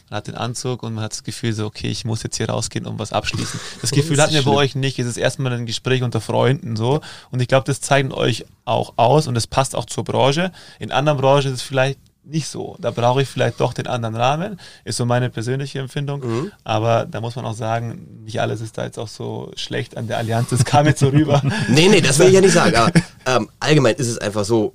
[0.10, 2.49] man hat den Anzug und man hat das Gefühl so, okay, ich muss jetzt hier
[2.49, 3.60] rausgehen und was abschließen.
[3.82, 4.99] Das Gefühl Das hatten wir bei euch nicht.
[4.99, 7.01] Es ist erstmal ein Gespräch unter Freunden so.
[7.30, 10.51] Und ich glaube, das zeichnet euch auch aus und es passt auch zur Branche.
[10.80, 12.76] In anderen Branchen ist es vielleicht nicht so.
[12.80, 14.60] Da brauche ich vielleicht doch den anderen Rahmen.
[14.84, 16.22] Ist so meine persönliche Empfindung.
[16.22, 16.51] Mhm.
[16.64, 20.08] Aber da muss man auch sagen, nicht alles ist da jetzt auch so schlecht an
[20.08, 20.49] der Allianz.
[20.49, 21.41] Das kam jetzt so rüber.
[21.70, 22.76] Nee, nee, das will ich ja nicht sagen.
[22.76, 22.91] Aber
[23.26, 24.74] ähm, allgemein ist es einfach so,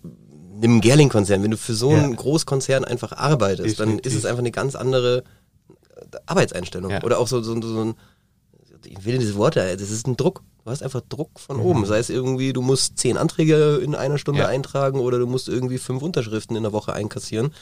[0.71, 2.17] einen Gerling-Konzern, wenn du für so einen Ja.
[2.17, 5.25] Großkonzern einfach arbeitest, dann ist es einfach eine ganz andere
[6.27, 6.91] Arbeitseinstellung.
[6.91, 7.03] Ja.
[7.03, 7.95] Oder auch so, so, so ein,
[8.85, 10.43] ich will diese Worte, das ist ein Druck.
[10.65, 11.85] Du hast einfach Druck von oben.
[11.87, 14.49] Sei es irgendwie, du musst zehn Anträge in einer Stunde Ja.
[14.49, 17.53] eintragen oder du musst irgendwie fünf Unterschriften in der Woche einkassieren.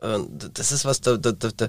[0.00, 0.18] Äh,
[0.54, 1.68] Das ist was, da, da, da, da,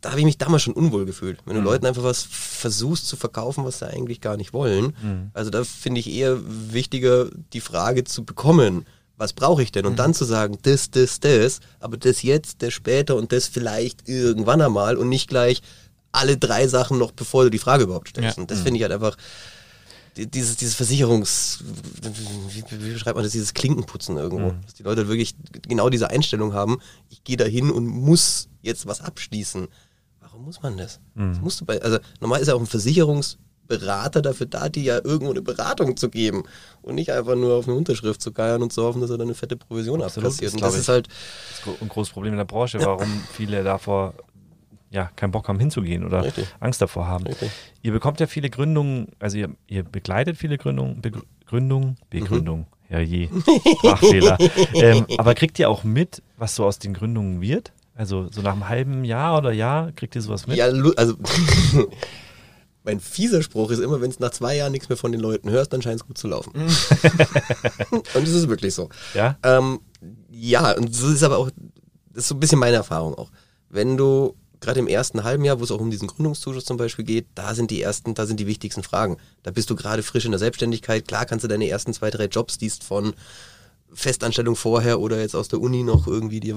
[0.00, 1.38] da habe ich mich damals schon unwohl gefühlt.
[1.44, 5.30] Wenn du Leuten einfach was versuchst zu verkaufen, was sie eigentlich gar nicht wollen.
[5.34, 6.38] Also da finde ich eher
[6.72, 8.84] wichtiger, die Frage zu bekommen,
[9.16, 9.86] was brauche ich denn?
[9.86, 14.08] Und dann zu sagen, das, das, das, aber das jetzt, das später und das vielleicht
[14.08, 15.62] irgendwann einmal und nicht gleich
[16.12, 18.36] alle drei Sachen noch, bevor du die Frage überhaupt stellst.
[18.36, 18.40] Ja.
[18.42, 19.16] Und das finde ich halt einfach,
[20.16, 21.58] die- dieses, dieses Versicherungs,
[22.02, 24.50] wie, wie beschreibt man das, dieses Klinkenputzen irgendwo.
[24.64, 25.34] Dass die Leute wirklich
[25.66, 26.78] genau diese Einstellung haben,
[27.10, 29.66] ich gehe da hin und muss jetzt was abschließen.
[30.20, 31.00] Warum muss man das?
[31.14, 32.66] das musst du bei, also normal ist ja auch ein
[33.68, 36.44] Versicherungsberater dafür da, dir ja irgendwo eine Beratung zu geben
[36.82, 39.28] und nicht einfach nur auf eine Unterschrift zu geiern und zu hoffen, dass er dann
[39.28, 40.48] eine fette Provision Absolut, abkassiert.
[40.48, 43.64] das Und das ist halt, Das ist ein großes Problem in der Branche, warum viele
[43.64, 44.14] davor
[44.90, 46.46] ja, keinen Bock haben hinzugehen oder Richtig.
[46.60, 47.26] Angst davor haben.
[47.26, 47.50] Richtig.
[47.82, 53.00] Ihr bekommt ja viele Gründungen, also ihr, ihr begleitet viele Gründungen, Begrü- Gründung, Begründung, ja
[53.00, 53.28] je,
[53.78, 54.38] Sprachfehler.
[54.74, 57.72] ähm, aber kriegt ihr auch mit, was so aus den Gründungen wird?
[57.96, 60.56] Also so nach einem halben Jahr oder Jahr kriegt ihr sowas mit?
[60.56, 61.14] Ja, also
[62.84, 65.50] mein fieser Spruch ist immer, wenn es nach zwei Jahren nichts mehr von den Leuten
[65.50, 66.52] hörst, dann scheint es gut zu laufen.
[67.90, 68.90] und das ist wirklich so.
[69.14, 69.38] Ja?
[69.42, 69.80] Ähm,
[70.30, 71.50] ja, und das ist aber auch,
[72.10, 73.30] das ist so ein bisschen meine Erfahrung auch.
[73.70, 77.04] Wenn du gerade im ersten halben Jahr, wo es auch um diesen Gründungszuschuss zum Beispiel
[77.04, 79.16] geht, da sind die ersten, da sind die wichtigsten Fragen.
[79.42, 81.08] Da bist du gerade frisch in der Selbstständigkeit.
[81.08, 83.14] Klar kannst du deine ersten zwei, drei Jobs, die es von
[83.92, 86.56] Festanstellung vorher oder jetzt aus der Uni noch irgendwie dir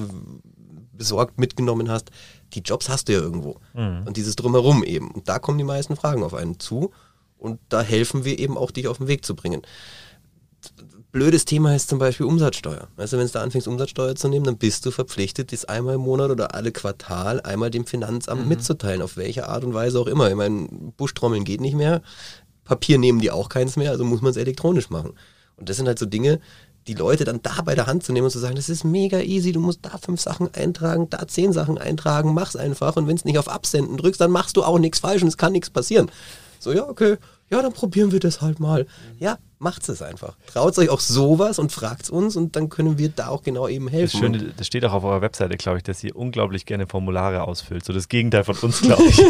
[0.92, 2.10] besorgt mitgenommen hast,
[2.54, 3.58] die Jobs hast du ja irgendwo.
[4.06, 5.12] Und dieses Drumherum eben.
[5.12, 6.92] Und da kommen die meisten Fragen auf einen zu.
[7.38, 9.62] Und da helfen wir eben auch, dich auf den Weg zu bringen.
[11.12, 12.90] Blödes Thema ist zum Beispiel Umsatzsteuer.
[12.96, 15.96] Weißt du, wenn du da anfängst, Umsatzsteuer zu nehmen, dann bist du verpflichtet, das einmal
[15.96, 20.08] im Monat oder alle Quartal einmal dem Finanzamt mitzuteilen, auf welche Art und Weise auch
[20.08, 20.30] immer.
[20.30, 20.68] Ich meine,
[20.98, 22.02] Buschtrommeln geht nicht mehr,
[22.66, 25.14] Papier nehmen die auch keins mehr, also muss man es elektronisch machen.
[25.56, 26.40] Und das sind halt so Dinge,
[26.88, 29.20] die Leute dann da bei der Hand zu nehmen und zu sagen, das ist mega
[29.20, 33.18] easy, du musst da fünf Sachen eintragen, da zehn Sachen eintragen, mach's einfach und wenn
[33.18, 35.70] es nicht auf Absenden drückst, dann machst du auch nichts falsch und es kann nichts
[35.70, 36.10] passieren.
[36.60, 37.18] So, ja, okay,
[37.50, 38.86] ja, dann probieren wir das halt mal.
[39.20, 40.36] Ja, macht's es einfach.
[40.48, 43.86] Traut euch auch sowas und fragt's uns und dann können wir da auch genau eben
[43.86, 44.20] Das helfen.
[44.20, 47.86] Schöne, das steht auch auf eurer Webseite, glaube ich, dass ihr unglaublich gerne Formulare ausfüllt.
[47.86, 49.18] So das Gegenteil von uns, glaube ich.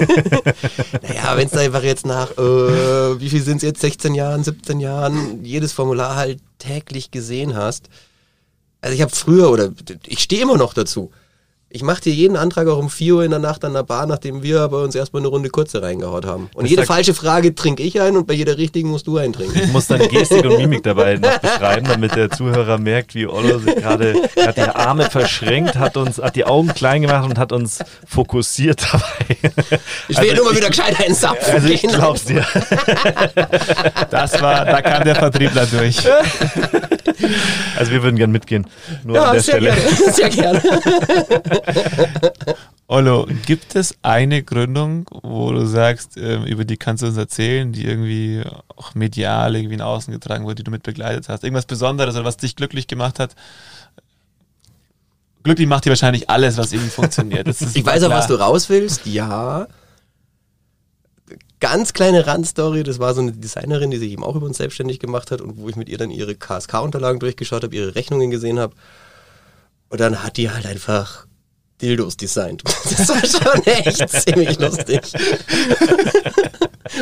[1.02, 4.80] Naja, wenn es einfach jetzt nach, äh, wie viel sind es jetzt, 16 Jahren, 17
[4.80, 7.90] Jahren, jedes Formular halt täglich gesehen hast.
[8.82, 9.72] Also ich habe früher, oder
[10.06, 11.12] ich stehe immer noch dazu,
[11.70, 14.06] ich mache dir jeden Antrag auch um 4 Uhr in der Nacht an der Bar,
[14.06, 16.50] nachdem wir aber uns erstmal eine Runde kurze reingehaut haben.
[16.54, 19.62] Und Das jede falsche Frage trinke ich ein und bei jeder richtigen musst du eintrinken.
[19.64, 23.60] Ich muss dann Gestik und Mimik dabei noch beschreiben, damit der Zuhörer merkt, wie Ollo
[23.60, 27.38] sich gerade, er hat die Arme verschränkt, hat uns, hat die Augen klein gemacht und
[27.38, 29.38] hat uns fokussiert dabei.
[30.08, 31.54] Ich will nur mal wieder gescheit einen Zapfen.
[31.54, 32.46] Also ich glaub's dir.
[34.10, 35.98] Das war, da kam der Vertriebler durch.
[37.78, 38.66] Also wir würden gern mitgehen.
[39.04, 39.72] Nur an Ja, der sehr Stelle.
[39.76, 40.14] gerne.
[40.14, 40.62] Sehr gerne.
[42.90, 47.74] Ollo, gibt es eine Gründung, wo du sagst, ähm, über die kannst du uns erzählen,
[47.74, 48.44] die irgendwie
[48.76, 51.44] auch medial irgendwie in Außen getragen wurde, die du mit begleitet hast?
[51.44, 53.36] Irgendwas Besonderes oder was dich glücklich gemacht hat?
[55.44, 57.48] Glücklich macht dir wahrscheinlich alles, was irgendwie funktioniert.
[57.48, 59.06] Ich weiß auch, was du raus willst.
[59.06, 59.68] Ja.
[61.60, 65.00] Ganz kleine Randstory, das war so eine Designerin, die sich eben auch über uns selbstständig
[65.00, 68.60] gemacht hat und wo ich mit ihr dann ihre KSK-Unterlagen durchgeschaut habe, ihre Rechnungen gesehen
[68.60, 68.76] habe.
[69.90, 71.27] Und dann hat die halt einfach
[71.82, 72.64] Dildos designt.
[72.90, 75.02] Das war schon echt ziemlich lustig.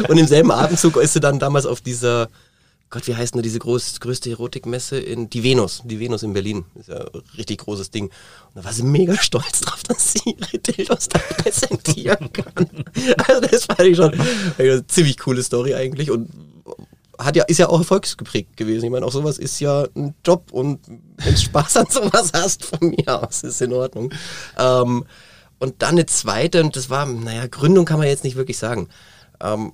[0.09, 2.29] Und im selben Atemzug ist sie dann damals auf dieser
[2.89, 6.65] Gott, wie heißt denn diese groß, größte Erotikmesse in die Venus, die Venus in Berlin.
[6.75, 8.05] Ist ja ein richtig großes Ding.
[8.05, 8.11] Und
[8.55, 12.85] da war sie mega stolz drauf, dass sie ihre Dildos da präsentieren kann.
[13.27, 14.13] Also das fand ich schon
[14.57, 16.29] eine ziemlich coole Story eigentlich und
[17.19, 18.85] hat ja, ist ja auch erfolgsgeprägt gewesen.
[18.85, 22.65] Ich meine, auch sowas ist ja ein Job und wenn du Spaß an sowas hast,
[22.65, 24.13] von mir aus ist in Ordnung.
[24.57, 25.05] Ähm,
[25.59, 28.89] und dann eine zweite, und das war, naja, Gründung kann man jetzt nicht wirklich sagen.
[29.41, 29.73] Ähm,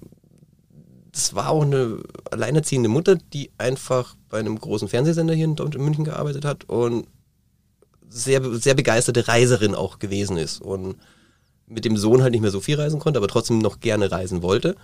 [1.12, 1.98] das war auch eine
[2.30, 7.08] alleinerziehende Mutter, die einfach bei einem großen Fernsehsender hier in München gearbeitet hat und
[8.10, 10.98] sehr, sehr begeisterte Reiserin auch gewesen ist und
[11.68, 14.42] mit dem Sohn halt nicht mehr so viel reisen konnte, aber trotzdem noch gerne reisen
[14.42, 14.76] wollte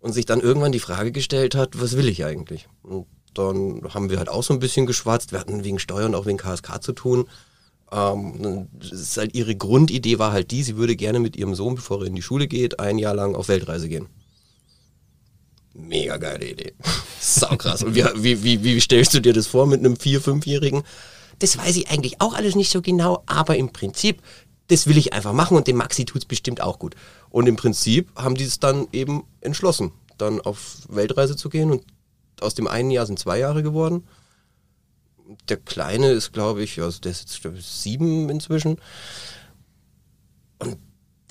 [0.00, 2.68] und sich dann irgendwann die Frage gestellt hat, was will ich eigentlich?
[2.82, 6.26] Und dann haben wir halt auch so ein bisschen geschwatzt, wir hatten wegen Steuern auch
[6.26, 7.28] wegen KSK zu tun.
[7.90, 8.68] Ähm,
[9.16, 12.14] halt ihre Grundidee war halt die, sie würde gerne mit ihrem Sohn, bevor er in
[12.14, 14.08] die Schule geht, ein Jahr lang auf Weltreise gehen
[15.78, 16.72] mega geile Idee.
[17.20, 17.82] Sau krass.
[17.82, 20.82] Und wie, wie, wie, wie stellst du dir das vor mit einem vier-, fünfjährigen?
[21.38, 24.22] Das weiß ich eigentlich auch alles nicht so genau, aber im Prinzip,
[24.68, 26.94] das will ich einfach machen und dem Maxi tut es bestimmt auch gut.
[27.30, 31.84] Und im Prinzip haben die es dann eben entschlossen, dann auf Weltreise zu gehen und
[32.40, 34.06] aus dem einen Jahr sind zwei Jahre geworden.
[35.48, 38.76] Der Kleine ist, glaube ich, also der ist jetzt sieben inzwischen.
[40.58, 40.78] Und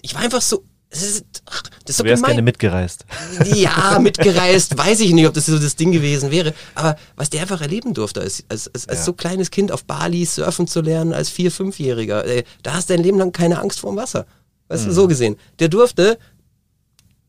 [0.01, 3.05] ich war einfach so ist, ach, du wärst gerne mitgereist.
[3.45, 6.53] Ja, mitgereist, weiß ich nicht, ob das so das Ding gewesen wäre.
[6.75, 9.05] Aber was der einfach erleben durfte, als, als, als, als ja.
[9.05, 12.93] so kleines Kind auf Bali surfen zu lernen, als Vier-, Fünfjähriger, ey, da hast du
[12.93, 14.25] dein Leben lang keine Angst vor dem Wasser.
[14.69, 14.87] Weißt mhm.
[14.87, 15.35] du, so gesehen.
[15.59, 16.17] Der durfte,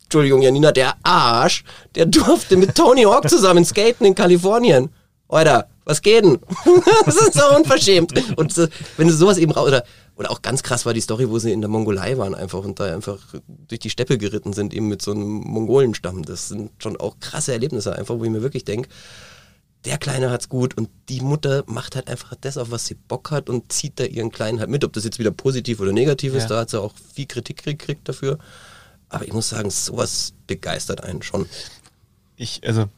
[0.05, 4.91] Entschuldigung, Janina, der Arsch, der durfte mit Tony Hawk zusammen skaten in Kalifornien.
[5.29, 6.39] Alter, was geht denn?
[7.05, 8.13] das ist so unverschämt.
[8.37, 8.57] Und
[8.97, 9.85] wenn du sowas eben raus, oder
[10.19, 12.81] oder auch ganz krass war die Story, wo sie in der Mongolei waren einfach und
[12.81, 16.25] da einfach durch die Steppe geritten sind, eben mit so einem Mongolenstamm.
[16.25, 18.89] Das sind schon auch krasse Erlebnisse einfach, wo ich mir wirklich denke,
[19.85, 23.31] der Kleine hat's gut und die Mutter macht halt einfach das, auf was sie Bock
[23.31, 24.85] hat und zieht da ihren Kleinen halt mit.
[24.85, 26.49] Ob das jetzt wieder positiv oder negativ ist, ja.
[26.49, 28.39] da hat sie auch viel Kritik gekriegt dafür.
[29.09, 31.47] Aber ich muss sagen, sowas begeistert einen schon.
[32.35, 32.89] Ich, also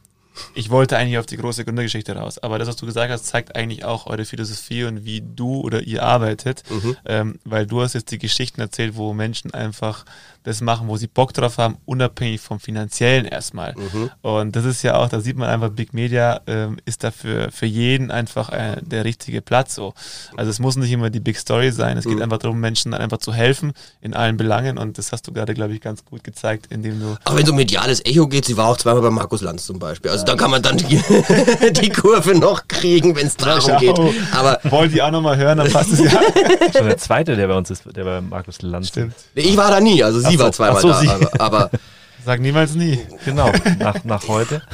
[0.55, 3.57] ich wollte eigentlich auf die große Gründergeschichte raus, aber das, was du gesagt hast, zeigt
[3.57, 6.97] eigentlich auch eure Philosophie und wie du oder ihr arbeitet, mhm.
[7.07, 10.05] ähm, weil du hast jetzt die Geschichten erzählt, wo Menschen einfach
[10.43, 13.75] das machen, wo sie Bock drauf haben, unabhängig vom Finanziellen erstmal.
[13.75, 14.11] Mhm.
[14.23, 17.67] Und das ist ja auch, da sieht man einfach, Big Media ähm, ist dafür für
[17.67, 19.75] jeden einfach äh, der richtige Platz.
[19.75, 19.95] So.
[20.37, 22.11] Also es muss nicht immer die Big Story sein, es mhm.
[22.11, 25.55] geht einfach darum, Menschen einfach zu helfen in allen Belangen und das hast du gerade,
[25.55, 27.17] glaube ich, ganz gut gezeigt, indem du...
[27.25, 29.79] Aber wenn es um mediales Echo geht, sie war auch zweimal bei Markus Lanz zum
[29.79, 30.11] Beispiel.
[30.11, 30.33] Also ja.
[30.33, 31.01] da kann man dann die,
[31.81, 33.99] die Kurve noch kriegen, wenn es darum geht.
[34.33, 36.11] Aber Wollt ihr auch nochmal hören, dann passt es ja.
[36.77, 39.15] Schon der zweite, der bei uns ist, der bei Markus Lanz Stimmt.
[39.35, 41.71] Ich war da nie, also sie so, war zweimal so, da, aber, aber
[42.25, 42.99] Sag niemals nie.
[43.25, 44.63] Genau, nach, nach heute.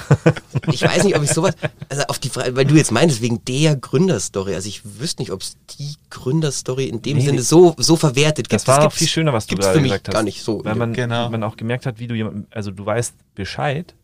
[0.73, 1.55] Ich weiß nicht, ob ich sowas,
[1.89, 5.31] also auf die Frage, weil du jetzt meinst, wegen der Gründerstory, also ich wüsste nicht,
[5.31, 8.63] ob es die Gründerstory in dem nee, Sinne so, so verwertet gibt.
[8.63, 10.15] Das war das viel schöner, was du gerade gesagt hast.
[10.15, 10.65] gar nicht so.
[10.65, 11.31] Weil man, genau.
[11.31, 13.95] man auch gemerkt hat, wie du jemanden, also du weißt Bescheid,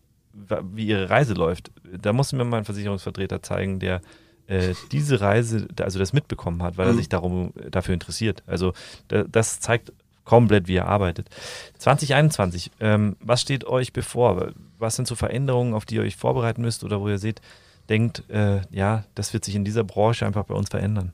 [0.73, 1.73] wie ihre Reise läuft.
[2.01, 4.03] Da musste mir mal ein Versicherungsvertreter zeigen, der
[4.47, 6.99] äh, diese Reise, also das mitbekommen hat, weil er mhm.
[6.99, 8.43] sich darum dafür interessiert.
[8.47, 8.73] Also
[9.09, 9.93] das zeigt
[10.33, 11.29] komplett, wie ihr arbeitet.
[11.77, 14.53] 2021, ähm, was steht euch bevor?
[14.79, 17.43] Was sind so Veränderungen, auf die ihr euch vorbereiten müsst oder wo ihr seht,
[17.91, 21.13] denkt, äh, ja, das wird sich in dieser Branche einfach bei uns verändern?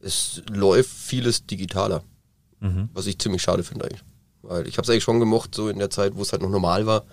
[0.00, 2.02] Es läuft vieles digitaler,
[2.58, 2.88] mhm.
[2.92, 4.02] was ich ziemlich schade finde eigentlich.
[4.42, 6.50] Weil ich habe es eigentlich schon gemocht, so in der Zeit, wo es halt noch
[6.50, 7.04] normal war,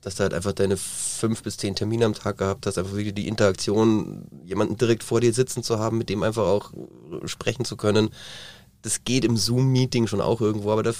[0.00, 3.14] dass du halt einfach deine fünf bis zehn Termine am Tag gehabt hast, einfach wirklich
[3.14, 6.72] die Interaktion, jemanden direkt vor dir sitzen zu haben, mit dem einfach auch
[7.24, 8.10] sprechen zu können.
[8.82, 10.92] Das geht im Zoom-Meeting schon auch irgendwo, aber da,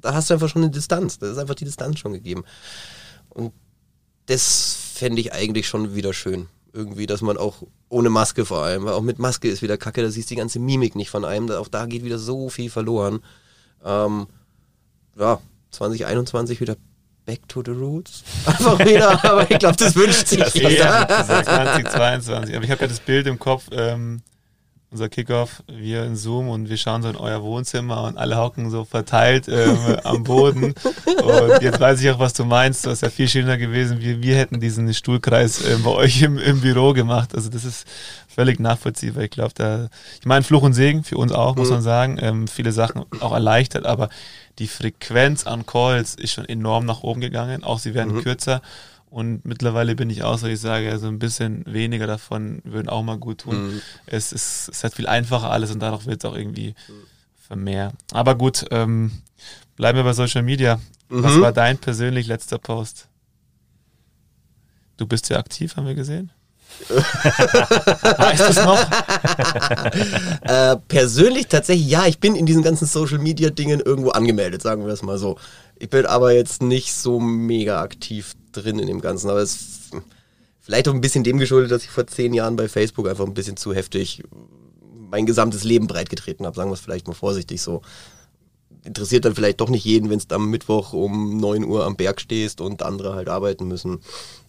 [0.00, 1.18] da hast du einfach schon eine Distanz.
[1.18, 2.42] Da ist einfach die Distanz schon gegeben.
[3.28, 3.52] Und
[4.26, 6.48] das fände ich eigentlich schon wieder schön.
[6.72, 10.02] Irgendwie, dass man auch ohne Maske vor allem, weil auch mit Maske ist wieder kacke,
[10.02, 12.70] da siehst du die ganze Mimik nicht von einem, auch da geht wieder so viel
[12.70, 13.20] verloren.
[13.84, 14.26] Ähm,
[15.16, 16.76] ja, 2021 wieder
[17.26, 18.22] Back to the Roots.
[18.46, 21.08] Einfach wieder, aber ich glaube, das wünscht sich jeder.
[21.08, 22.54] 2022.
[22.54, 24.22] Aber ich habe ja das Bild im Kopf, ähm,
[24.90, 28.70] unser Kickoff, wir in Zoom und wir schauen so in euer Wohnzimmer und alle hocken
[28.70, 30.74] so verteilt ähm, am Boden.
[31.04, 32.86] Und jetzt weiß ich auch, was du meinst.
[32.86, 34.00] Das ist ja viel schöner gewesen.
[34.00, 37.34] Wir, wir hätten diesen Stuhlkreis äh, bei euch im, im Büro gemacht.
[37.34, 37.86] Also das ist
[38.28, 39.24] völlig nachvollziehbar.
[39.24, 39.88] Ich glaube, da,
[40.20, 41.74] ich meine, Fluch und Segen für uns auch, muss mhm.
[41.74, 42.18] man sagen.
[42.20, 44.08] Ähm, viele Sachen auch erleichtert, aber
[44.58, 47.64] die Frequenz an Calls ist schon enorm nach oben gegangen.
[47.64, 48.22] Auch sie werden mhm.
[48.22, 48.62] kürzer.
[49.08, 53.02] Und mittlerweile bin ich auch so, ich sage, also ein bisschen weniger davon würden auch
[53.02, 53.74] mal gut tun.
[53.74, 53.82] Mhm.
[54.06, 56.74] Es, ist, es ist halt viel einfacher alles und dadurch wird es auch irgendwie
[57.54, 57.92] mehr.
[58.12, 59.12] Aber gut, ähm,
[59.76, 60.80] bleiben wir bei Social Media.
[61.08, 61.40] Was Mhm.
[61.42, 63.06] war dein persönlich letzter Post?
[64.96, 66.30] Du bist ja aktiv, haben wir gesehen.
[66.88, 68.84] weißt du es noch?
[70.42, 74.82] Äh, persönlich tatsächlich, ja, ich bin in diesen ganzen Social Media Dingen irgendwo angemeldet, sagen
[74.82, 75.38] wir das mal so.
[75.78, 79.90] Ich bin aber jetzt nicht so mega aktiv drin in dem Ganzen, aber es ist
[80.60, 83.34] vielleicht auch ein bisschen dem geschuldet, dass ich vor zehn Jahren bei Facebook einfach ein
[83.34, 84.22] bisschen zu heftig
[85.10, 87.82] mein gesamtes Leben breitgetreten habe, sagen wir es vielleicht mal vorsichtig so.
[88.84, 92.20] Interessiert dann vielleicht doch nicht jeden, wenn du am Mittwoch um 9 Uhr am Berg
[92.20, 93.98] stehst und andere halt arbeiten müssen.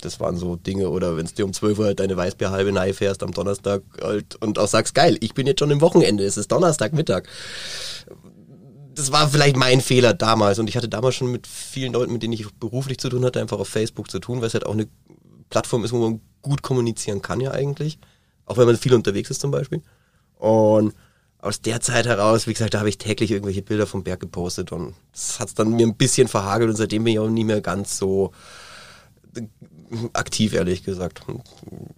[0.01, 0.89] Das waren so Dinge.
[0.89, 4.36] Oder wenn du dir um 12 Uhr halt deine Weißbierhalbe nahe fährst am Donnerstag halt
[4.36, 7.28] und auch sagst, geil, ich bin jetzt schon im Wochenende, es ist Donnerstagmittag.
[8.98, 10.58] Das war vielleicht mein Fehler damals.
[10.58, 13.39] Und ich hatte damals schon mit vielen Leuten, mit denen ich beruflich zu tun hatte,
[13.39, 14.88] einfach auf Facebook zu tun, weil es halt auch eine
[15.52, 18.00] Plattform ist, wo man gut kommunizieren kann ja eigentlich.
[18.48, 19.84] Auch wenn man viel unterwegs ist zum Beispiel.
[20.39, 20.95] Und
[21.39, 24.72] aus der Zeit heraus, wie gesagt, da habe ich täglich irgendwelche Bilder vom Berg gepostet
[24.72, 27.45] und das hat es dann mir ein bisschen verhagelt und seitdem bin ich auch nicht
[27.45, 28.32] mehr ganz so
[30.14, 31.22] aktiv, ehrlich gesagt.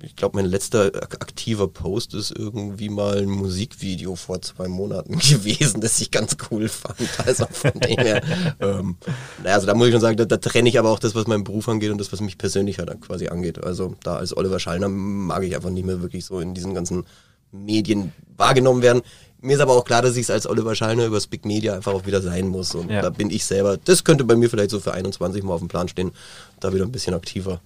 [0.04, 5.18] Ich glaube, mein letzter ak- aktiver Post ist irgendwie mal ein Musikvideo vor zwei Monaten
[5.20, 7.00] gewesen, das ich ganz cool fand.
[7.26, 8.22] Also von dem her,
[8.60, 8.98] ähm,
[9.44, 11.28] naja, also da muss ich schon sagen, da, da trenne ich aber auch das, was
[11.28, 13.64] meinen Beruf angeht und das, was mich persönlich halt quasi angeht.
[13.64, 17.06] Also da als Oliver Schallner mag ich einfach nicht mehr wirklich so in diesen ganzen
[17.52, 19.02] Medien wahrgenommen werden.
[19.42, 21.94] Mir ist aber auch klar, dass ich es als Oliver Schallner übers Big Media einfach
[21.94, 22.76] auch wieder sein muss.
[22.76, 23.02] Und Ja.
[23.02, 25.70] da bin ich selber, das könnte bei mir vielleicht so für 21 mal auf dem
[25.70, 26.12] Plan stehen,
[26.60, 27.62] da wieder ein bisschen aktiver.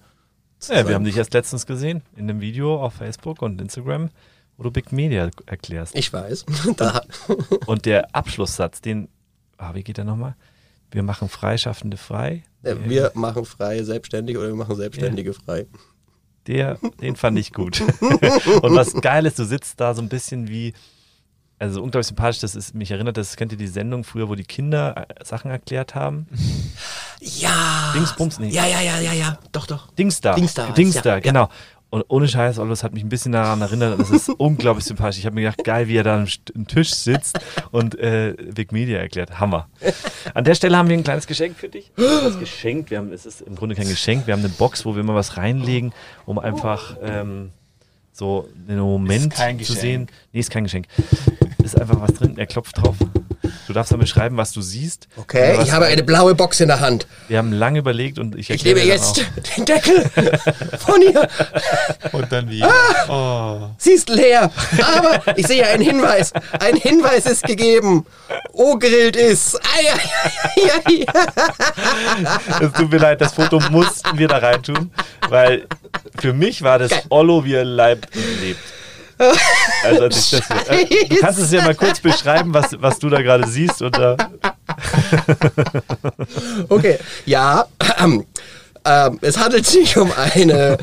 [0.68, 4.10] Ja, wir haben dich erst letztens gesehen in dem Video auf Facebook und Instagram,
[4.56, 5.96] wo du Big Media erklärst.
[5.96, 6.44] Ich weiß.
[6.76, 7.02] Da,
[7.66, 9.08] Und der Abschlusssatz, den,
[9.58, 10.36] ah, wie geht der nochmal?
[10.90, 12.44] Wir machen Freischaffende frei.
[12.62, 15.66] äh, wir machen frei selbstständig oder wir machen Selbstständige frei.
[16.46, 17.80] Der, den fand ich gut.
[18.00, 20.74] und was geil ist, du sitzt da so ein bisschen wie,
[21.64, 24.44] also unglaublich sympathisch, das ist, mich erinnert, das kennt ihr die Sendung früher, wo die
[24.44, 26.26] Kinder äh, Sachen erklärt haben.
[27.20, 27.92] Ja.
[27.94, 28.50] Dingsbums, nee.
[28.50, 29.38] Ja, ja, ja, ja, ja.
[29.52, 29.90] Doch, doch.
[29.92, 30.34] Dingsda.
[30.34, 31.48] Dingsda Dingsda, ja, genau.
[31.90, 35.18] Und ohne Scheiß, das hat mich ein bisschen daran erinnert, das ist unglaublich sympathisch.
[35.20, 36.16] Ich habe mir gedacht, geil, wie er da
[36.56, 37.38] am Tisch sitzt
[37.70, 39.38] und äh, Big Media erklärt.
[39.38, 39.68] Hammer.
[40.34, 41.92] An der Stelle haben wir ein kleines Geschenk für dich.
[41.96, 42.90] Was geschenkt.
[42.90, 44.26] Wir haben, es ist im Grunde kein Geschenk.
[44.26, 45.92] Wir haben eine Box, wo wir immer was reinlegen,
[46.26, 47.52] um einfach ähm,
[48.10, 49.80] so einen Moment kein zu Geschenk.
[49.80, 50.06] sehen.
[50.32, 50.86] Nee, ist kein Geschenk.
[51.64, 52.34] Ist einfach was drin.
[52.36, 52.96] Er klopft drauf.
[53.66, 55.08] Du darfst dann beschreiben, was du siehst.
[55.16, 57.06] Okay, ich habe eine blaue Box in der Hand.
[57.28, 59.54] Wir haben lange überlegt und ich Ich erkläre nehme dir jetzt auch.
[59.56, 60.10] den Deckel
[60.78, 61.28] von ihr.
[62.12, 62.62] Und dann wie?
[63.08, 63.70] Oh.
[63.78, 64.50] Sie ist leer.
[64.96, 66.32] Aber ich sehe einen Hinweis.
[66.60, 68.04] Ein Hinweis ist gegeben.
[68.52, 69.56] O grillt ist.
[69.56, 70.10] Ei, ei,
[70.56, 72.64] ei, ei, ei.
[72.66, 74.90] Es tut mir leid, das Foto mussten wir da reintun,
[75.28, 75.66] weil
[76.18, 77.02] für mich war das Geil.
[77.08, 78.60] Ollo, wie er leibt und lebt.
[79.84, 83.20] Also als das, äh, du kannst es ja mal kurz beschreiben, was, was du da
[83.22, 83.82] gerade siehst.
[83.82, 84.16] Und, äh,
[86.68, 87.66] Okay, ja.
[88.86, 90.76] Ähm, es handelt sich um eine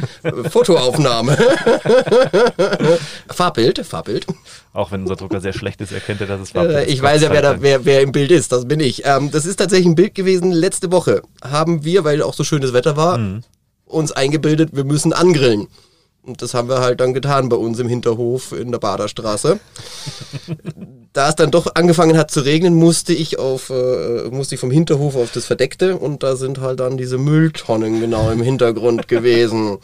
[0.50, 1.38] Fotoaufnahme.
[3.32, 4.26] Farbbild, Farbbild.
[4.74, 6.82] auch wenn unser Drucker sehr schlecht ist, erkennt er, dass es Äh, war.
[6.88, 8.52] ich weiß ja, wer, da, wer, wer im Bild ist.
[8.52, 9.06] Das bin ich.
[9.06, 10.52] Ähm, das ist tatsächlich ein Bild gewesen.
[10.52, 13.20] Letzte Woche haben wir, weil auch so schönes Wetter war,
[13.86, 15.68] uns eingebildet, wir müssen angrillen.
[16.24, 19.60] Und das haben wir halt dann getan bei uns im Hinterhof in der Baderstraße.
[21.14, 24.72] da es dann doch angefangen hat zu regnen, musste ich auf, äh, musste ich vom
[24.72, 29.80] Hinterhof auf das Verdeckte und da sind halt dann diese Mülltonnen genau im Hintergrund gewesen.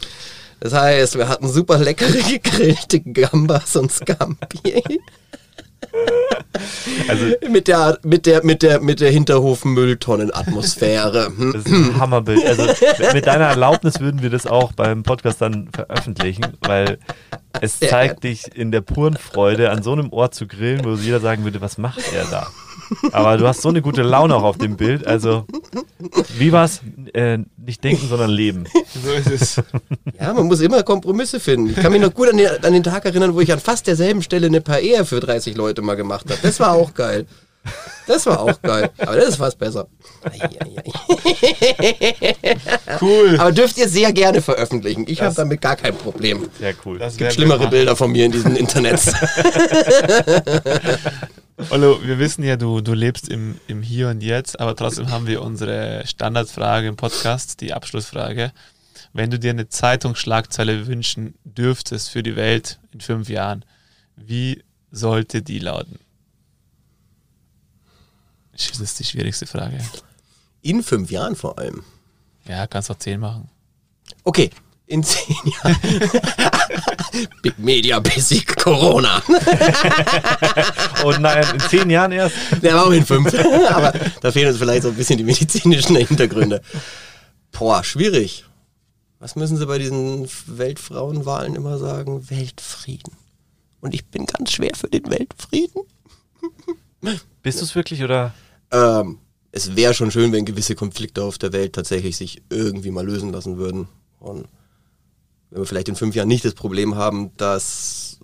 [0.60, 4.82] Das heißt, wir hatten super leckere gegrillte Gambas und Scampi.
[7.08, 11.26] Also, mit der, mit der, mit der, mit der Hinterhof-Mülltonnen-Atmosphäre.
[11.36, 11.52] Hm.
[11.52, 12.44] das ist ein Hammerbild.
[12.44, 12.64] Also
[13.14, 16.98] mit- deiner Erlaubnis würden wir das auch beim Podcast dann veröffentlichen, weil
[17.60, 21.20] es zeigt dich in der puren Freude, an so einem Ort zu grillen, wo jeder
[21.20, 22.46] sagen würde, was macht er da?
[23.12, 25.06] Aber du hast so eine gute Laune auch auf dem Bild.
[25.06, 25.46] Also,
[26.36, 26.80] wie war's?
[27.12, 28.64] Äh, nicht denken, sondern leben.
[29.04, 29.62] So ist es.
[30.18, 31.70] Ja, man muss immer Kompromisse finden.
[31.70, 33.86] Ich kann mich noch gut an den, an den Tag erinnern, wo ich an fast
[33.86, 36.40] derselben Stelle eine Paella für 30 Leute mal gemacht habe.
[36.42, 37.26] Das war auch geil.
[38.06, 38.90] Das war auch geil.
[38.98, 39.86] Aber das ist fast besser.
[43.00, 43.36] Cool.
[43.38, 45.04] Aber dürft ihr sehr gerne veröffentlichen.
[45.06, 46.48] Ich habe damit gar kein Problem.
[46.58, 46.98] Sehr cool.
[46.98, 47.68] Das Gibt schlimmere.
[47.68, 49.12] Bilder von mir in diesen Internets.
[51.70, 55.26] Ollo, wir wissen ja, du, du lebst im, im Hier und Jetzt, aber trotzdem haben
[55.26, 58.52] wir unsere Standardfrage im Podcast, die Abschlussfrage.
[59.12, 63.64] Wenn du dir eine Zeitungsschlagzeile wünschen dürftest für die Welt in fünf Jahren,
[64.14, 65.98] wie sollte die lauten?
[68.52, 69.78] Das ist die schwierigste Frage.
[70.62, 71.82] In fünf Jahren vor allem.
[72.46, 73.50] Ja, kannst auch zehn machen.
[74.22, 74.50] Okay,
[74.86, 75.76] in zehn Jahren.
[77.42, 79.22] Big Media Basic Corona.
[81.04, 82.34] Und nein, in zehn Jahren erst.
[82.62, 83.32] Der war auch in fünf.
[83.70, 86.62] Aber da fehlen uns vielleicht so ein bisschen die medizinischen Hintergründe.
[87.52, 88.44] Boah, schwierig.
[89.18, 92.30] Was müssen sie bei diesen Weltfrauenwahlen immer sagen?
[92.30, 93.12] Weltfrieden.
[93.80, 95.82] Und ich bin ganz schwer für den Weltfrieden.
[97.42, 98.34] Bist du es wirklich oder?
[98.70, 99.18] Ähm,
[99.52, 103.32] es wäre schon schön, wenn gewisse Konflikte auf der Welt tatsächlich sich irgendwie mal lösen
[103.32, 103.88] lassen würden.
[104.20, 104.46] Und
[105.50, 108.18] wenn wir vielleicht in fünf Jahren nicht das Problem haben, dass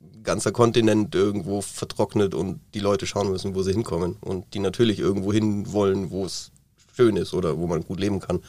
[0.00, 4.16] ein ganzer Kontinent irgendwo vertrocknet und die Leute schauen müssen, wo sie hinkommen.
[4.20, 6.50] Und die natürlich irgendwo hin wollen, wo es
[6.94, 8.40] schön ist oder wo man gut leben kann.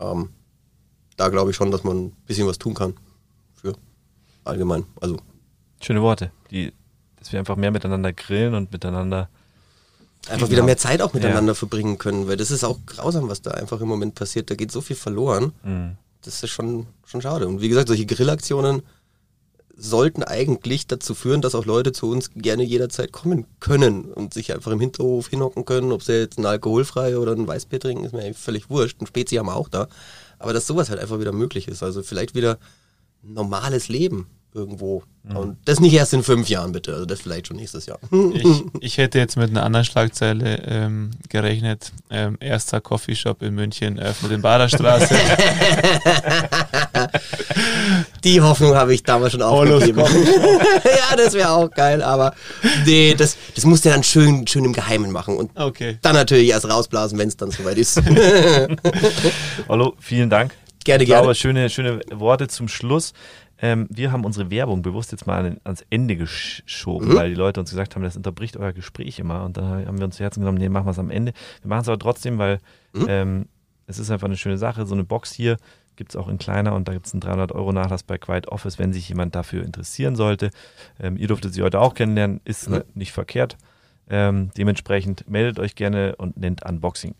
[0.00, 0.30] Ähm,
[1.16, 2.94] da glaube ich schon, dass man ein bisschen was tun kann.
[3.54, 3.74] Für
[4.44, 4.84] allgemein.
[5.00, 5.16] Also.
[5.80, 6.30] Schöne Worte.
[6.50, 6.72] Die,
[7.18, 9.28] dass wir einfach mehr miteinander grillen und miteinander
[10.28, 11.54] einfach wieder mehr Zeit auch miteinander ja.
[11.54, 14.50] verbringen können, weil das ist auch grausam, was da einfach im Moment passiert.
[14.50, 15.52] Da geht so viel verloren.
[15.62, 15.96] Mhm.
[16.26, 17.46] Das ist schon, schon schade.
[17.46, 18.82] Und wie gesagt, solche Grillaktionen
[19.76, 24.52] sollten eigentlich dazu führen, dass auch Leute zu uns gerne jederzeit kommen können und sich
[24.52, 28.12] einfach im Hinterhof hinhocken können, ob sie jetzt ein alkoholfrei oder ein Weißbier trinken, ist
[28.12, 29.00] mir eigentlich völlig wurscht.
[29.00, 29.86] Ein Spezi haben wir auch da.
[30.38, 31.82] Aber dass sowas halt einfach wieder möglich ist.
[31.82, 32.58] Also vielleicht wieder
[33.22, 34.26] normales Leben
[34.56, 35.04] irgendwo.
[35.22, 35.36] Mhm.
[35.36, 36.94] Und das nicht erst in fünf Jahren, bitte.
[36.94, 37.98] Also das vielleicht schon nächstes Jahr.
[38.32, 41.92] Ich, ich hätte jetzt mit einer anderen Schlagzeile ähm, gerechnet.
[42.10, 45.14] Ähm, erster Coffeeshop in München öffnet in Baderstraße.
[48.24, 49.98] Die Hoffnung habe ich damals schon aufgegeben.
[50.84, 52.34] ja, das wäre auch geil, aber
[52.84, 55.98] nee, das, das musst du dann schön, schön im Geheimen machen und okay.
[56.02, 58.02] dann natürlich erst rausblasen, wenn es dann soweit ist.
[59.68, 60.52] Hallo, vielen Dank.
[60.86, 61.24] Gerne, gerne.
[61.24, 63.12] Aber schöne, schöne Worte zum Schluss.
[63.58, 67.14] Ähm, wir haben unsere Werbung bewusst jetzt mal ans Ende geschoben, mhm.
[67.14, 69.44] weil die Leute uns gesagt haben, das unterbricht euer Gespräch immer.
[69.44, 71.32] Und dann haben wir uns zu Herzen genommen, nee, machen wir es am Ende.
[71.62, 72.58] Wir machen es aber trotzdem, weil
[72.92, 73.06] mhm.
[73.08, 73.46] ähm,
[73.86, 74.86] es ist einfach eine schöne Sache.
[74.86, 75.56] So eine Box hier
[75.96, 78.48] gibt es auch in kleiner und da gibt es einen 300 Euro Nachlass bei Quiet
[78.48, 80.50] Office, wenn sich jemand dafür interessieren sollte.
[81.00, 82.82] Ähm, ihr durftet sie heute auch kennenlernen, ist mhm.
[82.94, 83.56] nicht verkehrt.
[84.08, 87.14] Ähm, dementsprechend meldet euch gerne und nennt Unboxing.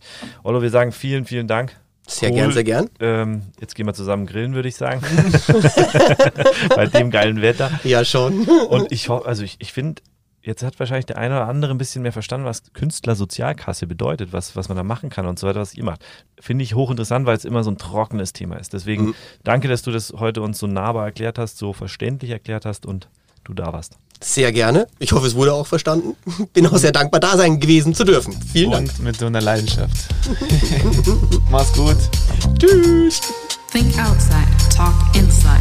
[0.45, 1.77] Ollo, wir sagen vielen, vielen Dank.
[2.07, 2.37] Sehr cool.
[2.37, 2.91] gern, sehr gern.
[3.01, 5.01] Ähm, jetzt gehen wir zusammen grillen, würde ich sagen.
[6.75, 7.81] Bei dem geilen Wetter.
[7.83, 8.45] Ja, schon.
[8.45, 10.03] Und ich hoffe, also ich, ich finde,
[10.47, 14.55] jetzt hat wahrscheinlich der eine oder andere ein bisschen mehr verstanden, was Künstlersozialkasse bedeutet, was,
[14.55, 16.05] was man da machen kann und so weiter, was ihr macht.
[16.39, 18.73] Finde ich hochinteressant, weil es immer so ein trockenes Thema ist.
[18.73, 19.15] Deswegen mhm.
[19.43, 23.09] danke, dass du das heute uns so nahbar erklärt hast, so verständlich erklärt hast und
[23.43, 23.99] du da warst.
[24.23, 24.87] Sehr gerne.
[24.99, 26.17] Ich hoffe, es wurde auch verstanden.
[26.53, 28.35] Bin auch sehr dankbar, da sein gewesen zu dürfen.
[28.53, 28.99] Vielen Und Dank.
[29.01, 29.95] mit so einer Leidenschaft.
[31.51, 31.97] Mach's gut.
[32.59, 33.21] Tschüss.
[33.73, 35.61] Think outside, talk inside.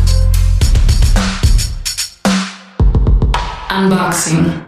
[3.78, 4.62] Unboxing.